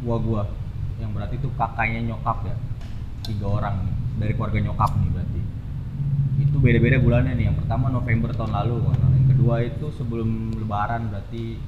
[0.07, 0.43] uang gua.
[1.03, 2.57] Yang berarti itu kakaknya nyokap ya.
[3.27, 5.41] Tiga orang nih dari keluarga nyokap nih berarti.
[6.43, 7.45] Itu beda-beda bulannya nih.
[7.51, 11.59] Yang pertama November tahun lalu, yang kedua itu sebelum Lebaran berarti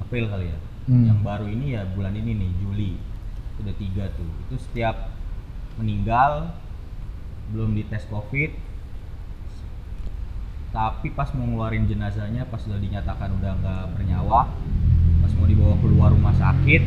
[0.00, 0.58] April kali ya.
[0.90, 1.06] Hmm.
[1.08, 2.92] Yang baru ini ya bulan ini nih Juli.
[3.54, 4.30] Itu udah tiga tuh.
[4.48, 5.12] Itu setiap
[5.80, 6.52] meninggal
[7.52, 8.52] belum dites covid
[10.72, 14.48] tapi pas mau ngeluarin jenazahnya pas udah dinyatakan udah nggak bernyawa
[15.20, 16.82] pas mau dibawa keluar rumah sakit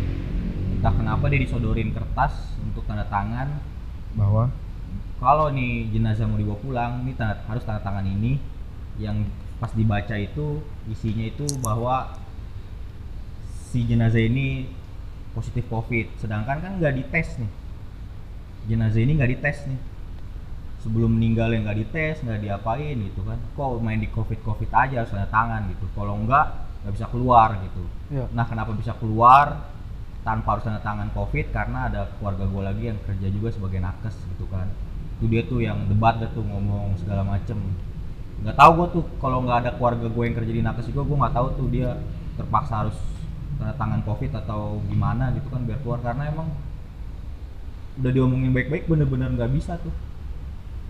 [0.82, 3.62] entah kenapa dia disodorin kertas untuk tanda tangan
[4.18, 4.50] Bahwa
[5.22, 8.42] kalau nih jenazah mau dibawa pulang ini tanda, harus tanda tangan ini
[8.98, 9.30] yang
[9.62, 12.10] pas dibaca itu isinya itu bahwa
[13.72, 14.70] si jenazah ini
[15.34, 16.08] positif covid.
[16.22, 17.52] Sedangkan kan nggak dites nih.
[18.72, 19.80] Jenazah ini nggak dites nih.
[20.86, 23.42] Sebelum meninggal yang nggak dites nggak diapain gitu kan.
[23.58, 25.86] Kok main di covid covid aja tanda tangan gitu.
[25.98, 26.46] Kalau nggak
[26.86, 27.84] nggak bisa keluar gitu.
[28.14, 28.26] Iya.
[28.32, 29.74] nah kenapa bisa keluar?
[30.26, 34.16] Tanpa harus tanda tangan covid karena ada keluarga gue lagi yang kerja juga sebagai nakes
[34.34, 34.70] gitu kan.
[35.20, 37.58] Itu dia tuh yang debat deh tuh ngomong segala macem.
[38.42, 41.18] Nggak tahu gue tuh kalau nggak ada keluarga gue yang kerja di nakes juga gue
[41.18, 41.90] nggak tahu tuh dia
[42.36, 42.98] terpaksa harus
[43.58, 46.00] tangan covid atau gimana gitu kan biar keluar.
[46.04, 46.52] Karena emang
[47.96, 49.94] udah diomongin baik-baik bener-bener nggak bisa tuh.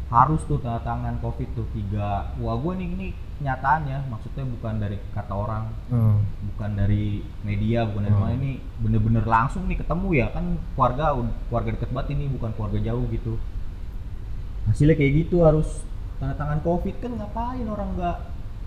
[0.09, 2.29] Harus tuh tanda tangan covid tuh tiga.
[2.37, 6.23] Wah gue nih ini kenyataannya maksudnya bukan dari kata orang Hmm.
[6.53, 8.23] bukan dari media bukan dari Hmm.
[8.23, 10.27] mana ini bener-bener langsung nih ketemu ya.
[10.33, 11.17] Kan keluarga
[11.49, 13.37] keluarga deket banget ini bukan keluarga jauh gitu.
[14.65, 15.85] Hasilnya kayak gitu harus
[16.17, 16.95] tanda tangan covid.
[17.01, 18.17] Kan ngapain orang nggak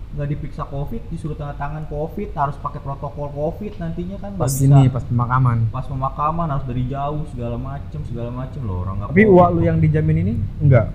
[0.09, 4.65] nggak diperiksa covid disuruh tanda tangan covid harus pakai protokol covid nantinya kan pas bisa
[4.65, 5.69] ini pas pemakaman.
[5.69, 9.61] pas pemakaman harus dari jauh segala macem segala macem loh orang nggak Tapi uang lu
[9.61, 10.33] yang dijamin ini
[10.65, 10.89] enggak.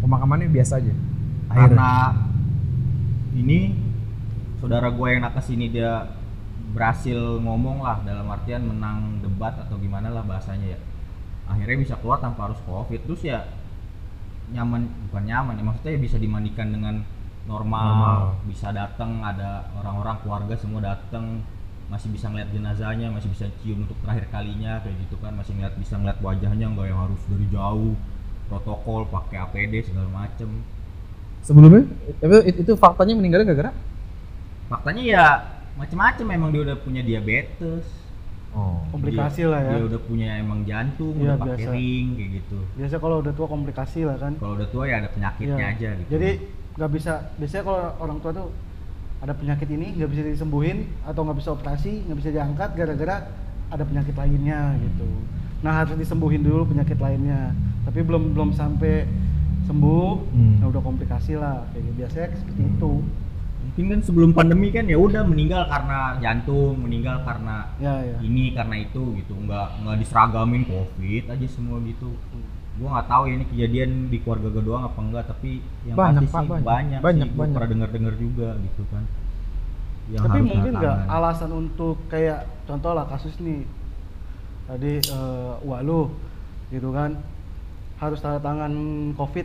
[0.00, 0.94] Pemakamannya biasa aja.
[1.50, 2.14] karena
[3.34, 3.74] ini
[4.62, 6.06] saudara gue yang nakes ini dia
[6.70, 10.80] berhasil ngomong lah dalam artian menang debat atau gimana lah bahasanya ya
[11.50, 13.50] akhirnya bisa keluar tanpa harus covid terus ya
[14.54, 17.02] nyaman bukan nyaman ya maksudnya ya bisa dimandikan dengan
[17.50, 18.20] normal, Normal.
[18.46, 21.42] bisa datang ada orang-orang keluarga semua datang
[21.90, 25.34] masih bisa ngeliat jenazahnya masih bisa cium untuk terakhir kalinya kayak gitu kan.
[25.34, 27.98] Masih ngeliat bisa ngeliat wajahnya nggak yang harus dari jauh
[28.46, 30.62] protokol pakai APD segala macem.
[31.42, 31.90] Sebelumnya
[32.22, 33.72] tapi itu, itu faktanya meninggalnya gara-gara?
[34.70, 35.24] Faktanya ya
[35.74, 36.26] macem-macem.
[36.30, 37.98] Emang dia udah punya diabetes.
[38.50, 38.82] Oh.
[38.90, 39.78] komplikasi dia, lah ya.
[39.78, 42.58] dia udah punya emang jantung Iya, udah pakai ring kayak gitu.
[42.82, 44.34] Biasa kalau udah tua komplikasi lah kan.
[44.42, 45.74] Kalau udah tua ya ada penyakitnya Iya.
[45.78, 46.10] aja gitu.
[46.18, 46.30] Jadi
[46.80, 48.48] nggak bisa biasanya kalau orang tua tuh
[49.20, 53.28] ada penyakit ini nggak bisa disembuhin atau nggak bisa operasi nggak bisa diangkat gara-gara
[53.68, 55.04] ada penyakit lainnya gitu.
[55.60, 57.52] Nah harus disembuhin dulu penyakit lainnya.
[57.84, 59.04] Tapi belum belum sampai
[59.68, 60.64] sembuh Hmm.
[60.64, 61.96] nah udah komplikasi lah kayak gitu.
[62.00, 62.92] biasanya seperti itu.
[63.60, 68.16] Mungkin kan sebelum pandemi kan ya udah meninggal karena jantung meninggal karena ya ya.
[68.24, 69.36] ini karena itu gitu.
[69.36, 72.08] Nggak nggak diseragamin covid aja semua gitu
[72.80, 76.22] gua nggak tahu ya ini kejadian di keluarga gue doang apa enggak tapi yang Banyak,
[76.24, 76.64] pasti Pak, sih banyak.
[76.64, 77.54] banyak, Banyak, sih banyak.
[77.54, 79.04] pernah dengar dengar juga gitu kan.
[80.10, 83.62] Yang tapi mungkin nggak alasan untuk kayak contoh lah kasus nih.
[84.64, 86.08] Tadi eh, wah lu
[86.72, 87.20] gitu kan.
[88.00, 88.72] Harus tanda tangan
[89.12, 89.44] covid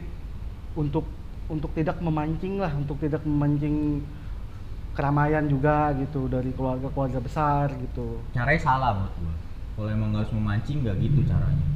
[0.79, 1.03] untuk
[1.51, 3.99] untuk tidak memancing lah untuk tidak memancing
[4.95, 8.23] keramaian juga gitu dari keluarga-keluarga besar gitu.
[8.31, 9.35] Caranya salah menurut gua.
[9.75, 11.67] Kalau emang nggak harus memancing nggak gitu caranya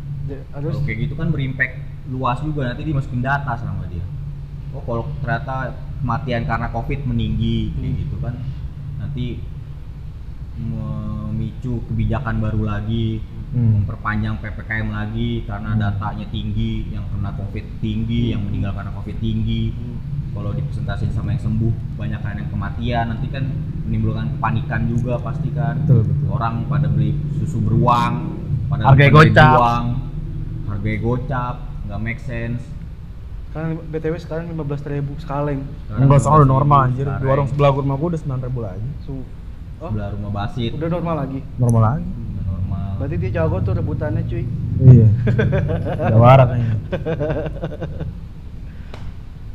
[0.50, 1.74] harus kalau kayak gitu kan berimpact
[2.08, 4.04] luas juga nanti dimasukin data sama dia
[4.72, 8.02] oh kalau ternyata kematian karena covid meninggi kayak Hmm.
[8.02, 8.36] gitu kan
[8.98, 9.26] nanti
[10.60, 13.82] memicu kebijakan baru lagi Hmm.
[13.82, 15.82] memperpanjang ppkm lagi karena Hmm.
[15.82, 19.98] datanya tinggi yang kena covid tinggi yang meninggal karena covid tinggi Hmm.
[20.36, 23.50] kalau dipresentasiin sama yang sembuh banyak kan yang kematian nanti kan
[23.90, 26.28] menimbulkan kepanikan juga pasti kan Betul, betul.
[26.30, 28.38] orang pada beli susu beruang
[28.70, 29.34] pada beli gocap.
[29.50, 29.86] beruang,
[30.72, 31.56] harganya gocap
[31.90, 32.64] nggak make sense
[33.50, 35.66] Sekarang BTW sekarang 15.000 ribu sekaleng.
[35.66, 37.02] Sekarang Enggak soalnya udah 15.000 normal anjir.
[37.02, 37.26] Di sekarang.
[37.26, 38.90] warung sebelah rumah gua udah 9000 lagi.
[39.02, 39.14] Su
[39.82, 41.40] oh, sebelah rumah basit udah normal lagi.
[41.58, 42.10] Normal lagi.
[42.14, 44.46] udah normal Berarti dia jago tuh rebutannya cuy.
[44.80, 45.08] Iya.
[46.14, 46.76] Udah warak kayaknya.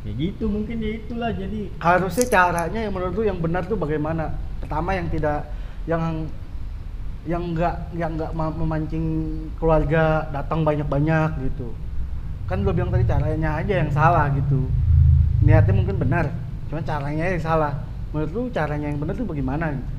[0.05, 4.37] kayak gitu mungkin ya itulah jadi Harusnya caranya yang menurut lu yang benar tuh bagaimana?
[4.61, 5.49] Pertama yang tidak
[5.89, 6.29] yang
[7.25, 9.05] yang enggak yang enggak ma- memancing
[9.57, 11.73] keluarga datang banyak-banyak gitu.
[12.45, 14.69] Kan lu bilang tadi caranya aja yang salah gitu.
[15.41, 16.29] Niatnya mungkin benar,
[16.69, 17.73] cuma caranya yang salah.
[18.13, 19.89] Menurut lu caranya yang benar tuh bagaimana gitu?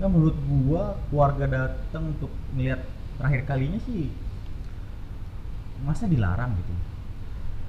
[0.00, 2.80] Nah menurut gua keluarga datang untuk melihat
[3.20, 4.12] terakhir kalinya sih
[5.84, 6.72] masa dilarang gitu.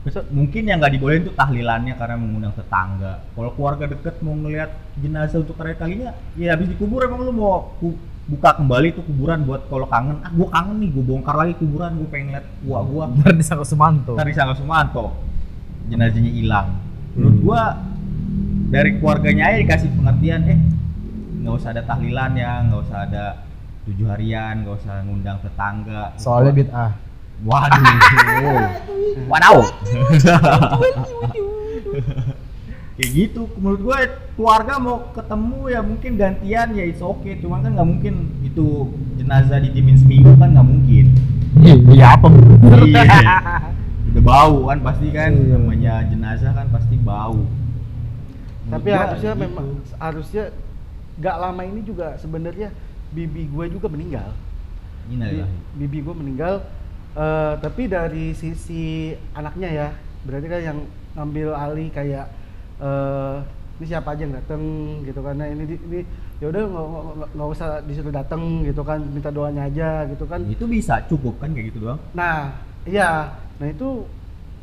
[0.01, 3.23] Besok Mungkin yang nggak dibolehin tuh tahlilannya karena mengundang tetangga.
[3.31, 7.71] Kalau keluarga deket mau ngelihat jenazah untuk terakhir kalinya, ya habis dikubur emang lu mau
[8.31, 10.23] buka kembali tuh kuburan buat kalau kangen.
[10.23, 13.03] Ah gua kangen nih, gua bongkar lagi kuburan, gua pengen lihat gua gua.
[13.11, 14.15] Ntar disangka Sumanto.
[14.15, 15.11] Tadi Sangga Sumanto
[15.91, 16.67] jenazahnya hilang.
[17.19, 17.43] Menurut Hmm.
[17.43, 17.61] gua
[18.71, 20.59] dari keluarganya aja dikasih pengertian, eh
[21.43, 23.25] nggak usah ada tahlilannya, nggak usah ada
[23.83, 26.15] tujuh harian, nggak usah ngundang tetangga.
[26.15, 26.91] Soalnya bid'ah.
[27.43, 27.83] Waduh.
[29.31, 29.57] Wadaw.
[33.01, 33.49] Kayak gitu.
[33.57, 33.97] Menurut gue
[34.37, 37.33] keluarga mau ketemu ya mungkin gantian ya it's okay.
[37.41, 38.13] Cuman kan nggak mungkin
[38.45, 41.05] itu jenazah ditimin seminggu kan nggak mungkin.
[41.57, 42.27] Iya apa?
[42.85, 43.01] Iya.
[44.13, 45.57] Udah bau kan pasti kan Iya.
[45.57, 47.41] namanya jenazah kan pasti bau.
[48.69, 49.43] Tapi Menurut gua harusnya gitu.
[49.49, 50.43] memang harusnya
[51.17, 52.69] gak lama ini juga sebenarnya
[53.11, 54.29] bibi gue juga meninggal.
[55.09, 55.57] Innalillahi.
[55.75, 56.53] bibi gue meninggal
[57.17, 59.87] eh, tapi dari sisi anaknya ya
[60.23, 60.79] berarti kan yang
[61.17, 62.29] ngambil alih kayak
[62.81, 63.35] eh
[63.81, 64.61] ini siapa aja yang dateng
[65.09, 65.99] gitu karena ini ini
[66.37, 66.63] ya udah
[67.33, 69.01] nggak usah disuruh dateng gitu kan.
[69.01, 70.45] Minta doanya aja gitu kan.
[70.45, 71.97] Itu bisa cukup kan kayak gitu doang.
[72.13, 72.53] nah
[72.85, 73.33] iya.
[73.57, 74.05] Nah itu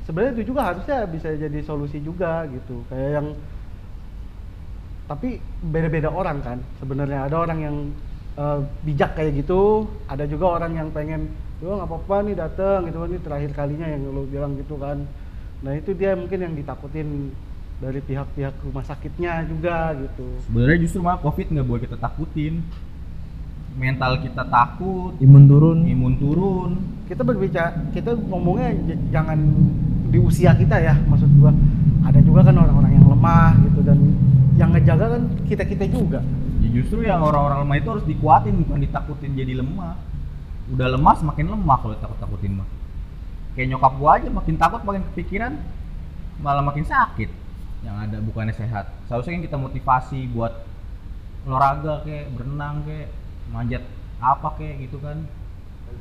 [0.06, 2.86] sebenarnya itu juga harusnya bisa jadi solusi juga gitu.
[2.86, 3.28] Kayak yang
[5.10, 7.26] tapi beda-beda orang kan sebenarnya.
[7.26, 7.76] Ada orang yang
[8.38, 11.26] eh, bijak kayak gitu ada juga orang yang pengen
[11.58, 13.08] yo nggak apa-apa nih dateng gitu kan.
[13.10, 15.02] Ini terakhir kalinya yang lo bilang gitu kan.
[15.66, 17.34] Nah itu dia mungkin yang ditakutin
[17.78, 22.54] dari pihak-pihak rumah sakitnya juga gitu Sebenarnya justru malah covid nggak boleh kita takutin.
[23.78, 25.78] Mental kita takut, Imun turun.
[25.86, 26.70] imun turun.
[27.06, 29.38] kita berbicara kita ngomongnya j- jangan
[30.10, 31.54] di usia kita ya maksud gua
[32.02, 33.96] ada juga kan orang-orang yang lemah gitu dan
[34.58, 36.20] yang ngejaga kan kita kita juga
[36.58, 39.94] Ya justru yang orang-orang lemah itu harus dikuatin bukan ditakutin jadi lemah.
[40.68, 42.66] Udah lemah semakin lemah kalau takut-takutin mah.
[43.54, 45.52] Kayak nyokap gua aja makin takut makin kepikiran
[46.42, 47.30] malah makin sakit.
[47.86, 48.90] Yang ada bukannya sehat.
[49.06, 50.52] Seharusnya kan kita motivasi buat
[51.46, 53.08] olahraga kayak berenang kayak
[53.48, 53.82] manjat
[54.18, 55.24] apa kayak gitu kan.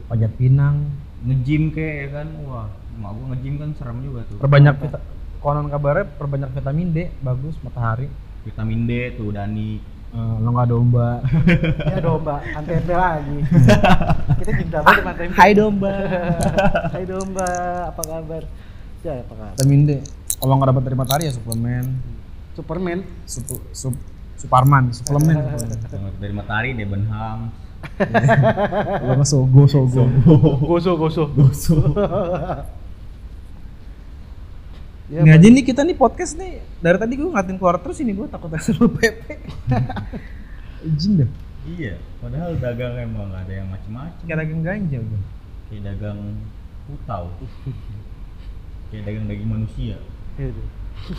[0.09, 0.89] Pajat Pinang.
[1.23, 2.27] Nge-gym kayak ya kan.
[2.49, 2.67] Wah,
[2.97, 4.37] emak gua nge-gym kan serem juga tuh.
[4.41, 4.99] Perbanyak vita
[5.37, 8.09] konon kabarnya perbanyak vitamin D bagus matahari.
[8.41, 9.97] Vitamin D tuh Dani.
[10.07, 11.21] Eh, lo nggak domba.
[11.93, 13.37] ya domba antempe lagi
[14.39, 15.93] kita cinta banget sama Hai domba.
[16.95, 17.49] Hai domba
[17.91, 18.43] apa kabar
[19.05, 19.91] ya apa kabar vitamin D.
[20.37, 21.85] Kalau nggak dapat dari matahari ya suplemen.
[22.53, 23.93] Superman Sup, sup,
[24.33, 25.33] Suparman, suplemen.
[26.17, 27.49] dari matahari Debenham.
[27.97, 30.03] Nggak sogo, sogo.
[30.59, 31.77] goso goso Goso.
[35.07, 38.13] ya, Nggak aja nih kita nih podcast nih dari tadi gue ngeliatin keluar terus ini
[38.13, 39.21] gue takut SLU PP.
[40.83, 41.29] Izin deh.
[41.67, 44.23] Iya, padahal dagang emang nggak ada yang macem-macem.
[44.23, 45.21] Kayak daging ganja gue.
[45.69, 46.19] Kayak dagang
[46.85, 47.25] putau.
[48.89, 49.97] Kayak dagang daging manusia.
[50.37, 50.61] Gitu.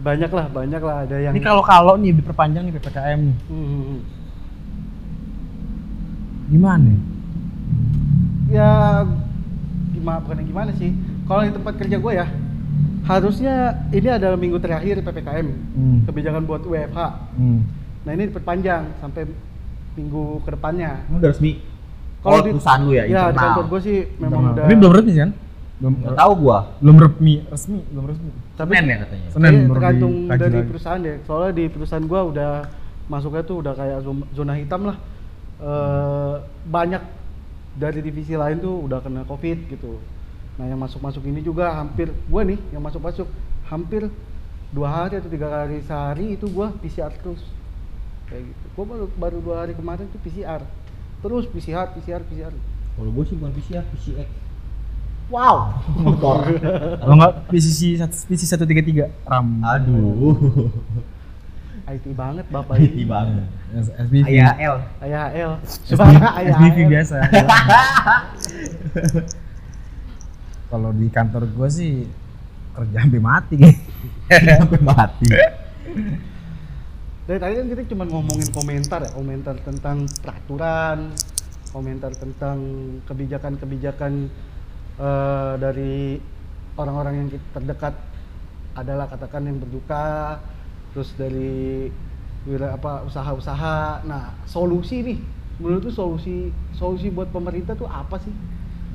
[0.00, 4.00] banyak lah banyak lah ada yang Ini kalau kalau nih diperpanjang nih ppkm nih, Hmm,
[6.48, 6.88] gimana?
[6.88, 6.98] ya?
[8.50, 8.70] ya
[9.90, 10.90] gimana bukan gimana sih
[11.22, 12.26] kalau di tempat kerja gue ya
[13.02, 13.54] harusnya
[13.90, 15.98] ini adalah minggu terakhir ppkm Hmm.
[16.04, 16.98] kebijakan buat WFH
[17.36, 17.60] Hmm.
[18.02, 19.28] nah ini diperpanjang sampai
[19.92, 21.60] minggu ke depannya udah resmi?
[22.20, 23.36] Kalau Kalau di- perusahaan lu ya, ya di internal.
[23.38, 24.50] kantor gue sih memang Internal.
[24.50, 25.30] udah Tapi belum resmi kan?
[25.80, 26.58] Belum Nggak tahu gua.
[26.78, 28.30] belum resmi, resmi, belum resmi.
[28.52, 29.28] tapi Senin ya katanya.
[29.32, 30.68] Senin tergantung dari lagi.
[30.68, 32.50] perusahaan deh soalnya di perusahaan gua udah
[33.06, 34.96] masuknya tuh udah kayak zon- zona hitam lah
[35.60, 37.04] Eh, banyak
[37.74, 40.00] dari divisi lain tuh udah kena covid gitu
[40.56, 43.28] nah yang masuk masuk ini juga hampir gua nih yang masuk masuk
[43.66, 44.08] hampir
[44.70, 47.44] dua hari atau tiga hari sehari itu gua PCR terus
[48.26, 50.64] kayak gitu gua baru baru dua hari kemarin tuh PCR
[51.20, 52.52] terus PCR PCR PCR
[52.90, 54.28] Kalau gua sih bukan PCR, PCX.
[55.30, 56.58] Wow Motor.
[56.98, 59.46] Kalau nggak PCC satu PC 133 RAM.
[59.62, 60.36] Aduh.
[61.90, 63.46] IT banget bapak ini IT banget.
[63.98, 64.26] SBV.
[64.30, 64.76] IAL.
[65.02, 65.52] AYL
[66.50, 67.16] SBV, biasa.
[70.70, 72.06] Kalau di kantor gue sih
[72.70, 73.58] kerja sampai mati
[74.62, 75.26] Sampai mati.
[77.26, 81.14] Dari tadi kan kita cuma ngomongin komentar ya, komentar tentang peraturan,
[81.74, 82.58] komentar tentang
[83.06, 84.30] kebijakan-kebijakan
[85.00, 86.20] eh, dari
[86.76, 87.94] orang-orang yang kita terdekat
[88.76, 90.38] adalah katakan yang berduka,
[90.94, 91.90] terus dari
[92.46, 94.06] wira apa usaha-usaha.
[94.06, 95.18] Nah, solusi nih,
[95.58, 98.32] menurut tuh solusi solusi buat pemerintah tuh apa sih?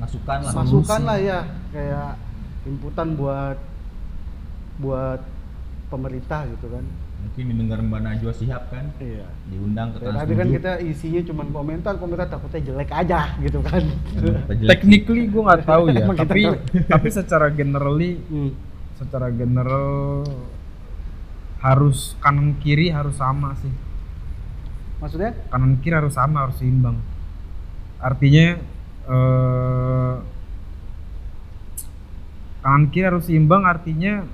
[0.00, 0.52] Masukan lah.
[0.52, 1.40] Masukan lah ya,
[1.70, 2.10] kayak
[2.66, 3.58] inputan buat
[4.80, 5.20] buat
[5.92, 6.84] pemerintah gitu kan.
[7.26, 8.86] Mungkin didengar Mbak Najwa Sihab kan.
[8.96, 9.26] Iya.
[9.46, 10.54] Diundang ke Ya, Trans tadi kan 7.
[10.54, 13.82] kita isinya cuma komentar, komentar takutnya jelek aja gitu kan.
[14.46, 14.70] Jelek.
[14.70, 16.40] Technically gue nggak tahu ya, tapi
[16.86, 18.54] tapi secara generally Hmm.
[18.94, 20.22] secara general
[21.58, 23.74] harus kanan kiri harus sama sih.
[24.96, 25.34] Maksudnya?
[25.50, 26.96] kanan kiri harus sama harus seimbang
[27.98, 28.56] artinya
[29.04, 30.14] eh,
[32.60, 34.24] kanan kiri harus seimbang artinya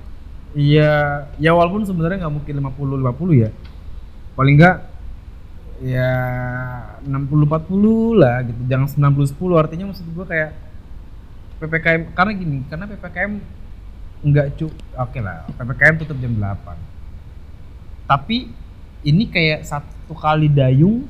[0.53, 3.49] ya ya walaupun sebenarnya nggak mungkin 50 50 ya
[4.37, 4.77] paling enggak
[5.83, 6.11] ya
[7.03, 8.61] 60 40 lah gitu.
[8.71, 10.51] Jangan 90 10 artinya maksud gua kayak
[11.59, 13.31] PPKM karena gini, karena PPKM
[14.23, 16.75] enggak cu oke lah, PPKM tutup jam 8.
[18.07, 18.51] Tapi
[19.03, 21.03] ini kayak satu kali dayung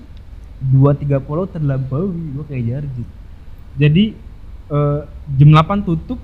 [0.63, 3.09] dua tiga pulau terlampaui gua kayak jarjit.
[3.77, 4.13] Jadi
[4.73, 5.01] eh,
[5.37, 6.17] jam 8 tutup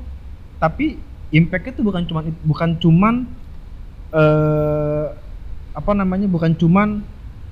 [0.60, 1.00] tapi
[1.30, 3.16] impactnya tuh bukan cuman bukan cuman
[4.10, 5.06] eh
[5.74, 7.06] apa namanya bukan cuman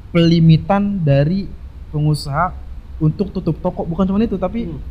[0.10, 1.46] pelimitan dari
[1.94, 2.52] pengusaha
[2.98, 4.82] untuk tutup toko bukan cuma itu tapi Hmm.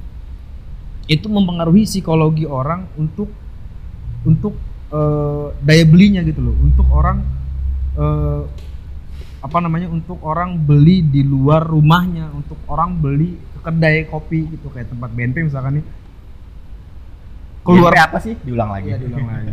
[1.11, 3.31] itu mempengaruhi psikologi orang untuk
[4.27, 4.55] untuk
[4.91, 7.23] eh, daya belinya gitu loh untuk orang
[7.99, 8.43] eh,
[9.43, 14.67] apa namanya untuk orang beli di luar rumahnya untuk orang beli ke kedai kopi gitu
[14.75, 15.87] kayak tempat BNP misalkan nih
[17.67, 18.39] keluar apa sih?
[18.47, 18.95] Diulang lagi.
[18.95, 19.51] Iya, diulang lagi.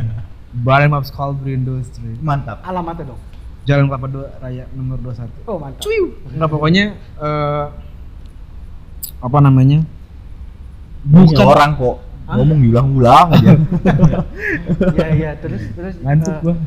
[0.53, 2.61] Balai Maps Calvary Industry Mantap.
[2.61, 3.21] Alamatnya dong.
[3.63, 5.81] Jalan Kelapa Dua Raya nomor 21 Oh mantap.
[5.81, 6.13] Cuy.
[6.35, 7.65] Enggak pokoknya eh
[9.23, 9.79] apa namanya?
[11.07, 11.97] Bukan orang kok.
[12.23, 12.39] Hah?
[12.39, 13.51] Ngomong diulang-ulang aja.
[14.93, 15.95] Iya iya terus terus.
[15.99, 16.55] ngantuk eh, gua.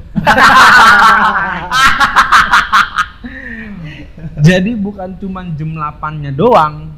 [4.47, 6.93] Jadi bukan cuman jam 8-nya doang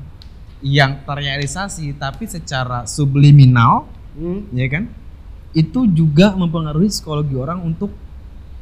[0.58, 3.86] yang terrealisasi tapi secara subliminal
[4.18, 4.84] hmm, ya kan?
[5.54, 7.94] Itu juga mempengaruhi psikologi orang untuk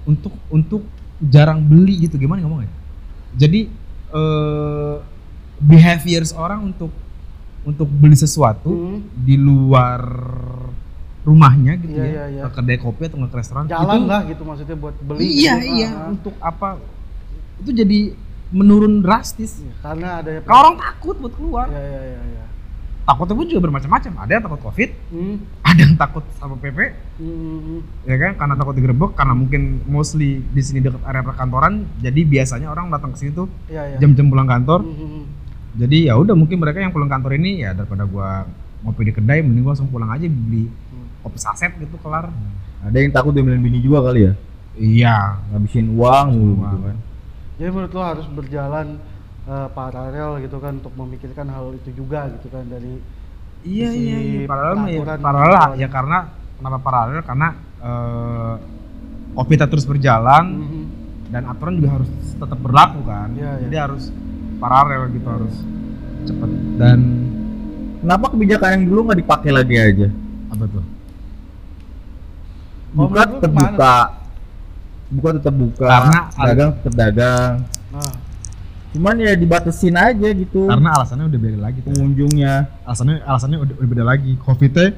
[0.04, 0.82] untuk untuk
[1.18, 2.70] jarang beli gitu gimana ngomongnya?
[3.34, 3.66] Jadi
[4.12, 4.94] eh
[5.58, 6.92] behaviors orang untuk
[7.64, 9.98] untuk beli sesuatu hmm, di luar
[11.26, 12.42] rumahnya gitu Iya, ya, iya, iya.
[12.46, 15.26] ke kedai kopi atau ke restoran jalan itu, lah gitu maksudnya buat beli.
[15.26, 15.74] iya gitu.
[15.74, 16.78] iya Ah, untuk apa
[17.58, 17.98] itu jadi
[18.54, 22.20] menurun drastis Iya, Karena ada kalau orang takut buat keluar Iya iya iya.
[22.30, 22.44] iya.
[23.06, 26.78] Takutnya pun juga bermacam-macam ada yang takut covid Hmm, ada yang takut sama pp
[27.16, 32.20] hmm, ya kan karena takut digerebek karena mungkin mostly di sini dekat area perkantoran jadi
[32.20, 33.96] biasanya orang datang ke sini tuh Iya iya.
[33.96, 35.24] jam-jam pulang kantor Hmm, hmm, hmm.
[35.76, 38.42] jadi ya udah mungkin mereka yang pulang kantor ini ya daripada gua
[38.82, 41.06] ngopi di kedai mending gua langsung pulang aja beli Hmm.
[41.22, 42.26] kopi saset gitu kelar
[42.78, 44.32] Ada yang takut diambilin bini juga kali ya?
[44.74, 45.16] iya
[45.48, 46.58] Ngabisin uang mulu Uang.
[46.60, 46.96] gitu kan.
[47.56, 48.86] Jadi menurut lo harus berjalan
[49.46, 52.98] eh, paralel gitu kan untuk memikirkan hal itu juga gitu kan dari
[53.60, 55.80] Iya Si iya iya paralel ya paralel lah peraturan.
[55.80, 56.18] ya karena
[56.56, 58.54] kenapa paralel karena eh
[59.34, 60.82] COVID terus berjalan Mhm.
[61.28, 63.28] dan aturan juga harus tetap berlaku kan.
[63.32, 63.62] Iya, iya.
[63.66, 64.04] Jadi harus
[64.56, 65.54] paralel gitu harus
[66.24, 67.00] cepet dan
[67.96, 70.08] Kenapa kebijakan yang dulu nggak dipakai lagi aja?
[70.46, 70.84] apa tuh?
[72.92, 73.96] Buka tetap buka.
[75.06, 75.86] Buka tetap buka.
[75.86, 77.52] Karena dagang tetap dagang.
[77.90, 78.12] Nah,
[78.96, 82.80] Cuman ya dibatasin aja gitu Karena alasannya udah beda lagi pengunjungnya.
[82.88, 84.32] Alasannya alasannya udah, udah beda lagi.
[84.40, 84.96] COVID-nya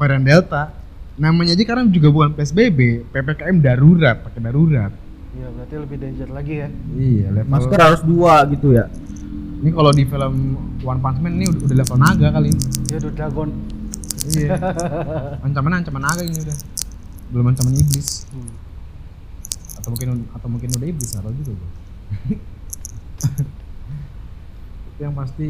[0.00, 0.72] varian Delta.
[1.20, 4.94] Namanya aja sekarang juga bukan PSBB, PPKM darurat, pakai darurat.
[5.34, 6.68] iya berarti lebih danger lagi ya.
[6.94, 8.86] Iya, level Masker harus dua gitu ya.
[9.58, 10.34] Ini kalau di film
[10.86, 12.50] One Punch Man ini udah, udah level naga kali.
[12.88, 13.48] Ya udah dragon.
[14.30, 14.50] Iya.
[15.44, 16.56] ancaman ancaman naga ini udah.
[17.34, 18.24] Belum ancaman iblis.
[18.30, 18.50] Hmm.
[19.82, 21.66] Atau mungkin atau mungkin udah iblis atau juga
[23.24, 25.48] Tapi yang pasti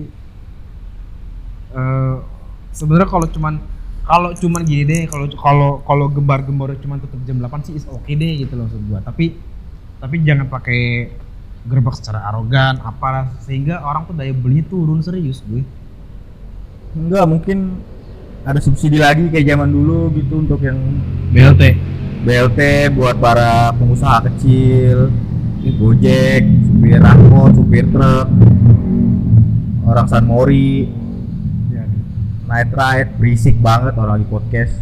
[1.69, 2.17] eh
[2.73, 3.55] sebenarnya kalau cuman
[4.09, 8.09] kalau cuman gini deh kalau kalau kalau gembar-gembar cuman tutup jam 8 sih is oke
[8.09, 9.05] deh gitu loh gua.
[9.05, 9.37] Tapi
[9.99, 11.11] tapi jangan pakai
[11.69, 15.61] gerbek secara arogan apalah sehingga orang tuh daya belinya turun serius gue
[16.97, 17.77] Enggak, mungkin
[18.49, 20.79] ada subsidi lagi kayak zaman dulu gitu untuk yang
[21.37, 21.77] BLT
[22.25, 22.61] BLT
[22.97, 25.13] buat para pengusaha kecil,
[25.77, 28.29] Gojek, supir angkot, supir truk,
[29.85, 30.89] orang San Mori,
[31.69, 31.85] ya,
[32.49, 34.75] night ride, berisik banget orang lagi podcast.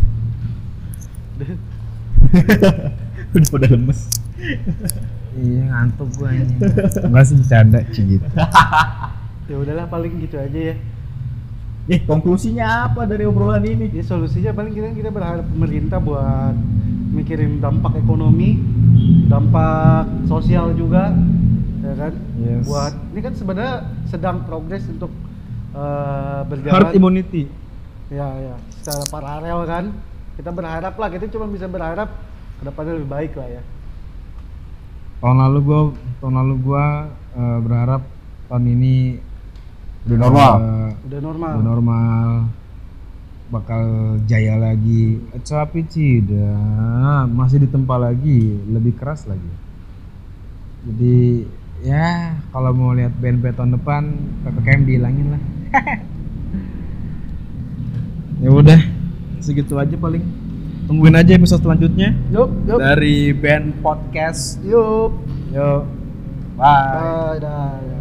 [3.34, 4.00] Udah pada lemes.
[5.36, 6.54] iya ngantuk gue ini
[7.04, 8.28] enggak sih bercanda sih gitu
[9.46, 10.76] Ya udahlah paling gitu aja ya.
[11.86, 13.86] Eh, konklusinya apa dari obrolan ini?
[13.86, 16.56] Jadi solusinya paling kita kita berharap pemerintah buat
[17.16, 18.60] mikirin dampak ekonomi,
[19.26, 21.16] dampak sosial juga,
[21.80, 22.12] ya kan?
[22.36, 22.62] Yes.
[22.62, 25.08] Buat ini kan sebenarnya sedang progres untuk
[25.72, 26.74] eh, berjalan.
[26.76, 27.48] herd immunity
[28.06, 29.84] Ya ya, secara paralel kan.
[30.36, 32.12] Kita berharap lah, kita cuma bisa berharap
[32.54, 33.62] ke depannya lebih baik lah ya.
[35.16, 35.80] tahun lalu gue
[36.18, 36.86] tahun lalu gue
[37.34, 38.02] eh, berharap
[38.46, 38.94] tahun ini
[40.06, 40.52] Udah normal.
[40.54, 41.52] eh, Udah normal.
[41.52, 42.26] udah normal
[43.50, 45.22] bakal jaya lagi.
[45.42, 49.52] Tapi tidak masih ditempa lagi lebih keras lagi.
[50.86, 51.46] Jadi
[51.82, 54.02] ya kalau mau lihat BNP tahun depan
[54.46, 55.42] ppkm dihilangin lah.
[58.36, 58.80] Ya udah
[59.40, 60.20] segitu aja paling.
[60.84, 62.12] Tungguin aja episode selanjutnya.
[62.28, 62.78] Yup, yup.
[62.78, 64.60] dari band podcast.
[64.60, 65.16] Yup.
[65.56, 65.88] yuk
[66.56, 67.40] bye.
[67.40, 67.95] Bye.